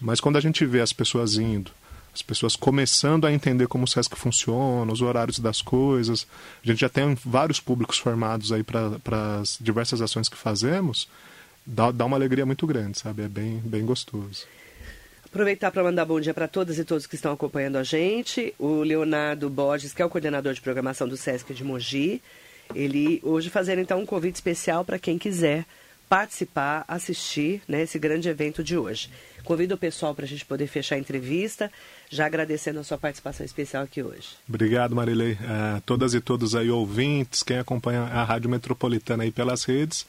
mas 0.00 0.20
quando 0.20 0.36
a 0.36 0.40
gente 0.40 0.64
vê 0.66 0.80
as 0.80 0.92
pessoas 0.92 1.36
indo, 1.36 1.70
as 2.12 2.22
pessoas 2.22 2.56
começando 2.56 3.26
a 3.26 3.32
entender 3.32 3.66
como 3.66 3.84
o 3.84 3.86
SESC 3.86 4.16
funciona, 4.16 4.90
os 4.90 5.02
horários 5.02 5.38
das 5.38 5.60
coisas, 5.60 6.26
a 6.64 6.66
gente 6.66 6.80
já 6.80 6.88
tem 6.88 7.14
vários 7.24 7.60
públicos 7.60 7.98
formados 7.98 8.52
aí 8.52 8.62
para 8.62 9.40
as 9.40 9.58
diversas 9.60 10.00
ações 10.00 10.28
que 10.28 10.36
fazemos, 10.36 11.08
dá, 11.66 11.90
dá 11.90 12.06
uma 12.06 12.16
alegria 12.16 12.46
muito 12.46 12.66
grande, 12.66 12.98
sabe? 12.98 13.22
É 13.22 13.28
bem, 13.28 13.60
bem 13.64 13.84
gostoso. 13.84 14.46
Aproveitar 15.26 15.70
para 15.70 15.82
mandar 15.82 16.06
bom 16.06 16.18
dia 16.18 16.32
para 16.32 16.48
todas 16.48 16.78
e 16.78 16.84
todos 16.84 17.06
que 17.06 17.16
estão 17.16 17.32
acompanhando 17.32 17.76
a 17.76 17.82
gente. 17.82 18.54
O 18.58 18.80
Leonardo 18.80 19.50
Borges, 19.50 19.92
que 19.92 20.00
é 20.00 20.04
o 20.04 20.08
coordenador 20.08 20.54
de 20.54 20.62
programação 20.62 21.06
do 21.06 21.16
SESC 21.16 21.52
de 21.52 21.62
Mogi, 21.62 22.22
ele 22.74 23.20
hoje 23.22 23.50
fazendo 23.50 23.80
então 23.80 24.00
um 24.00 24.06
convite 24.06 24.36
especial 24.36 24.84
para 24.84 24.98
quem 24.98 25.18
quiser 25.18 25.66
participar, 26.08 26.84
assistir 26.86 27.62
né, 27.66 27.82
esse 27.82 27.98
grande 27.98 28.28
evento 28.28 28.62
de 28.62 28.76
hoje. 28.76 29.10
Convido 29.44 29.74
o 29.74 29.78
pessoal 29.78 30.14
para 30.14 30.24
a 30.24 30.28
gente 30.28 30.44
poder 30.44 30.66
fechar 30.66 30.96
a 30.96 30.98
entrevista, 30.98 31.70
já 32.10 32.26
agradecendo 32.26 32.80
a 32.80 32.84
sua 32.84 32.98
participação 32.98 33.46
especial 33.46 33.84
aqui 33.84 34.02
hoje. 34.02 34.30
Obrigado, 34.48 34.94
Marilei. 34.94 35.32
Uh, 35.34 35.80
todas 35.84 36.14
e 36.14 36.20
todos 36.20 36.54
aí 36.54 36.70
ouvintes, 36.70 37.42
quem 37.42 37.58
acompanha 37.58 38.02
a 38.02 38.24
Rádio 38.24 38.50
Metropolitana 38.50 39.22
aí 39.22 39.30
pelas 39.30 39.64
redes, 39.64 40.06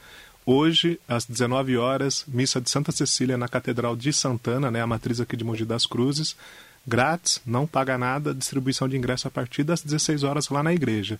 Hoje, 0.50 0.98
às 1.10 1.26
19 1.26 1.76
horas, 1.76 2.24
missa 2.26 2.62
de 2.62 2.70
Santa 2.70 2.94
Cecília 2.94 3.38
na 3.38 3.50
Catedral 3.50 3.98
de 3.98 4.14
Santana, 4.14 4.72
né, 4.72 4.82
a 4.82 4.88
matriz 4.88 5.20
aqui 5.20 5.36
de 5.36 5.44
Mogi 5.44 5.66
das 5.66 5.86
Cruzes, 5.86 6.38
grátis, 6.88 7.42
não 7.46 7.68
paga 7.68 7.98
nada, 7.98 8.34
distribuição 8.34 8.88
de 8.88 8.96
ingresso 8.96 9.28
a 9.28 9.32
partir 9.32 9.66
das 9.66 9.82
16 9.82 10.24
horas 10.24 10.48
lá 10.48 10.64
na 10.64 10.74
igreja. 10.74 11.20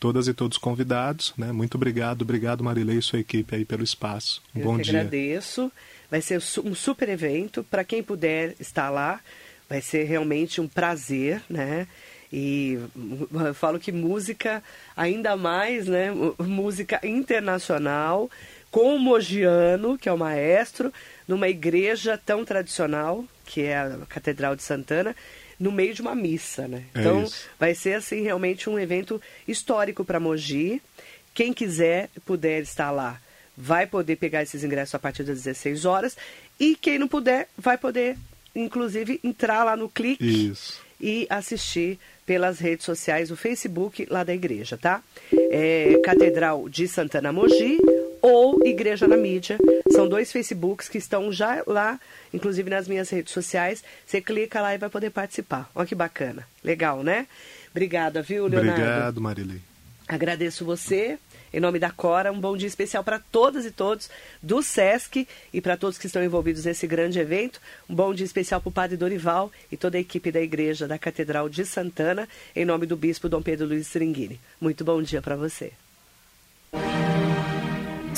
Todas 0.00 0.28
e 0.28 0.34
todos 0.34 0.58
convidados, 0.58 1.34
né? 1.36 1.50
Muito 1.50 1.74
obrigado, 1.74 2.22
obrigado 2.22 2.62
Marilei 2.62 2.98
e 2.98 3.02
sua 3.02 3.18
equipe 3.18 3.56
aí 3.56 3.64
pelo 3.64 3.82
espaço. 3.82 4.40
Um 4.54 4.60
Eu 4.60 4.64
bom 4.64 4.78
dia. 4.78 5.00
agradeço. 5.00 5.72
Vai 6.10 6.20
ser 6.22 6.40
um 6.64 6.74
super 6.74 7.08
evento. 7.08 7.64
Para 7.64 7.82
quem 7.84 8.02
puder 8.02 8.54
estar 8.60 8.90
lá, 8.90 9.20
vai 9.68 9.80
ser 9.80 10.04
realmente 10.04 10.60
um 10.60 10.68
prazer, 10.68 11.42
né? 11.50 11.86
E 12.32 12.78
eu 13.32 13.54
falo 13.54 13.78
que 13.80 13.90
música, 13.90 14.62
ainda 14.96 15.36
mais, 15.36 15.86
né? 15.86 16.10
Música 16.38 17.00
internacional, 17.02 18.30
com 18.70 18.94
o 18.94 18.98
Mogiano, 18.98 19.98
que 19.98 20.08
é 20.08 20.12
o 20.12 20.18
maestro, 20.18 20.92
numa 21.26 21.48
igreja 21.48 22.18
tão 22.18 22.44
tradicional, 22.44 23.24
que 23.44 23.62
é 23.62 23.78
a 23.78 23.98
Catedral 24.08 24.54
de 24.54 24.62
Santana, 24.62 25.16
no 25.58 25.72
meio 25.72 25.94
de 25.94 26.00
uma 26.00 26.14
missa, 26.14 26.68
né? 26.68 26.84
É 26.94 27.00
então, 27.00 27.24
isso. 27.24 27.46
vai 27.58 27.74
ser 27.74 27.94
assim 27.94 28.22
realmente 28.22 28.70
um 28.70 28.78
evento 28.78 29.20
histórico 29.46 30.04
para 30.04 30.20
Mogi. 30.20 30.80
Quem 31.34 31.52
quiser 31.52 32.08
puder 32.24 32.62
estar 32.62 32.90
lá, 32.90 33.20
vai 33.56 33.86
poder 33.86 34.16
pegar 34.16 34.42
esses 34.42 34.62
ingressos 34.62 34.94
a 34.94 34.98
partir 34.98 35.24
das 35.24 35.42
16 35.42 35.84
horas. 35.84 36.16
E 36.58 36.76
quem 36.76 36.98
não 36.98 37.08
puder, 37.08 37.48
vai 37.56 37.76
poder, 37.76 38.16
inclusive, 38.54 39.20
entrar 39.22 39.64
lá 39.64 39.76
no 39.76 39.88
clique 39.88 40.50
Isso. 40.50 40.80
e 41.00 41.26
assistir 41.28 41.98
pelas 42.24 42.58
redes 42.58 42.84
sociais, 42.84 43.30
o 43.30 43.36
Facebook 43.36 44.06
lá 44.10 44.22
da 44.22 44.34
igreja, 44.34 44.76
tá? 44.76 45.02
É, 45.32 45.98
Catedral 46.04 46.68
de 46.68 46.86
Santana 46.86 47.32
Mogi 47.32 47.78
ou 48.22 48.64
Igreja 48.66 49.06
na 49.06 49.16
Mídia. 49.16 49.58
São 49.90 50.08
dois 50.08 50.32
Facebooks 50.32 50.88
que 50.88 50.98
estão 50.98 51.32
já 51.32 51.62
lá, 51.66 52.00
inclusive 52.32 52.70
nas 52.70 52.88
minhas 52.88 53.10
redes 53.10 53.32
sociais. 53.32 53.82
Você 54.06 54.20
clica 54.20 54.60
lá 54.60 54.74
e 54.74 54.78
vai 54.78 54.88
poder 54.88 55.10
participar. 55.10 55.70
Olha 55.74 55.86
que 55.86 55.94
bacana. 55.94 56.46
Legal, 56.62 57.02
né? 57.02 57.26
Obrigada, 57.70 58.22
viu, 58.22 58.46
Leonardo? 58.46 58.80
Obrigado, 58.80 59.20
Marilei. 59.20 59.60
Agradeço 60.08 60.64
você. 60.64 61.18
Em 61.52 61.60
nome 61.60 61.78
da 61.78 61.90
Cora, 61.90 62.30
um 62.30 62.40
bom 62.40 62.56
dia 62.56 62.68
especial 62.68 63.02
para 63.02 63.18
todas 63.18 63.64
e 63.64 63.70
todos 63.70 64.10
do 64.42 64.62
SESC 64.62 65.26
e 65.52 65.60
para 65.60 65.78
todos 65.78 65.96
que 65.96 66.06
estão 66.06 66.22
envolvidos 66.22 66.66
nesse 66.66 66.86
grande 66.86 67.18
evento. 67.18 67.60
Um 67.88 67.94
bom 67.94 68.12
dia 68.12 68.26
especial 68.26 68.60
para 68.60 68.68
o 68.68 68.72
Padre 68.72 68.96
Dorival 68.96 69.50
e 69.72 69.76
toda 69.76 69.96
a 69.96 70.00
equipe 70.00 70.30
da 70.30 70.42
Igreja 70.42 70.86
da 70.86 70.98
Catedral 70.98 71.48
de 71.48 71.64
Santana, 71.64 72.28
em 72.54 72.66
nome 72.66 72.84
do 72.84 72.96
Bispo 72.96 73.28
Dom 73.28 73.40
Pedro 73.40 73.66
Luiz 73.66 73.86
Seringuini. 73.86 74.38
Muito 74.60 74.84
bom 74.84 75.02
dia 75.02 75.22
para 75.22 75.36
você. 75.36 75.72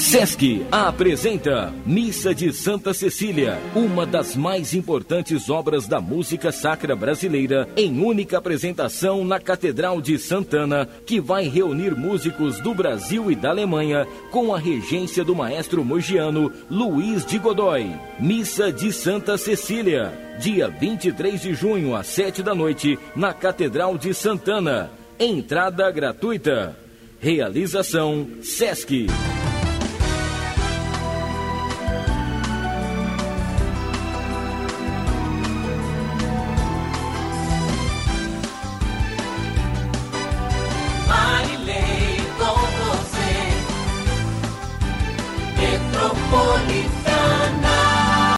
Sesc 0.00 0.64
apresenta 0.72 1.74
Missa 1.84 2.34
de 2.34 2.54
Santa 2.54 2.94
Cecília, 2.94 3.58
uma 3.76 4.06
das 4.06 4.34
mais 4.34 4.72
importantes 4.72 5.50
obras 5.50 5.86
da 5.86 6.00
música 6.00 6.50
sacra 6.50 6.96
brasileira, 6.96 7.68
em 7.76 8.02
única 8.02 8.38
apresentação 8.38 9.26
na 9.26 9.38
Catedral 9.38 10.00
de 10.00 10.18
Santana, 10.18 10.88
que 11.04 11.20
vai 11.20 11.48
reunir 11.48 11.94
músicos 11.94 12.58
do 12.60 12.72
Brasil 12.72 13.30
e 13.30 13.36
da 13.36 13.50
Alemanha 13.50 14.06
com 14.30 14.54
a 14.54 14.58
regência 14.58 15.22
do 15.22 15.34
maestro 15.34 15.84
mogiano 15.84 16.50
Luiz 16.70 17.24
de 17.26 17.38
Godoy. 17.38 17.94
Missa 18.18 18.72
de 18.72 18.90
Santa 18.94 19.36
Cecília, 19.36 20.14
dia 20.40 20.68
23 20.68 21.42
de 21.42 21.52
junho 21.52 21.94
às 21.94 22.06
7 22.06 22.42
da 22.42 22.54
noite, 22.54 22.98
na 23.14 23.34
Catedral 23.34 23.98
de 23.98 24.14
Santana. 24.14 24.90
Entrada 25.18 25.90
gratuita. 25.90 26.74
Realização 27.20 28.26
Sesc. 28.42 29.06